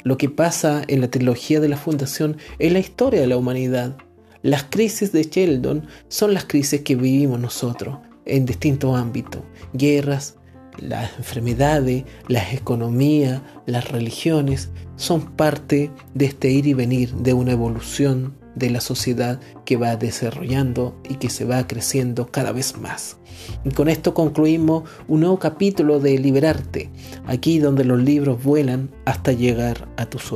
Lo 0.03 0.17
que 0.17 0.31
pasa 0.31 0.81
en 0.89 1.03
la 1.03 1.11
trilogía 1.11 1.61
de 1.61 1.69
la 1.69 1.77
Fundación 1.77 2.39
es 2.59 2.73
la 2.73 2.79
historia 2.79 3.21
de 3.21 3.27
la 3.27 3.37
humanidad. 3.37 3.99
Las 4.41 4.63
crisis 4.63 5.13
de 5.13 5.25
Sheldon 5.25 5.87
son 6.09 6.33
las 6.33 6.47
crisis 6.47 6.81
que 6.81 6.97
vivimos 6.97 7.39
nosotros 7.39 7.99
en 8.25 8.47
distintos 8.47 8.97
ámbitos. 8.97 9.43
Guerras, 9.75 10.37
las 10.79 11.17
enfermedades, 11.19 12.05
las 12.29 12.53
economías, 12.53 13.43
las 13.67 13.91
religiones 13.91 14.71
son 14.97 15.33
parte 15.33 15.91
de 16.15 16.27
este 16.27 16.51
ir 16.51 16.67
y 16.67 16.75
venir 16.75 17.13
de 17.15 17.35
una 17.35 17.53
evolución 17.53 18.39
de 18.55 18.71
la 18.71 18.81
sociedad 18.81 19.41
que 19.65 19.77
va 19.77 19.97
desarrollando 19.97 21.01
y 21.09 21.15
que 21.17 21.31
se 21.31 21.45
va 21.45 21.67
creciendo 21.67 22.27
cada 22.31 22.53
vez 22.53 22.77
más. 22.79 23.17
Y 23.65 23.71
con 23.71 23.89
esto 23.89 24.13
concluimos 24.15 24.89
un 25.09 25.21
nuevo 25.21 25.39
capítulo 25.39 26.01
de 26.01 26.19
Liberarte, 26.19 26.91
aquí 27.27 27.59
donde 27.59 27.85
los 27.85 28.03
libros 28.03 28.43
vuelan 28.43 28.91
hasta 29.05 29.33
llegar 29.33 29.89
a 29.97 30.07
tus 30.07 30.33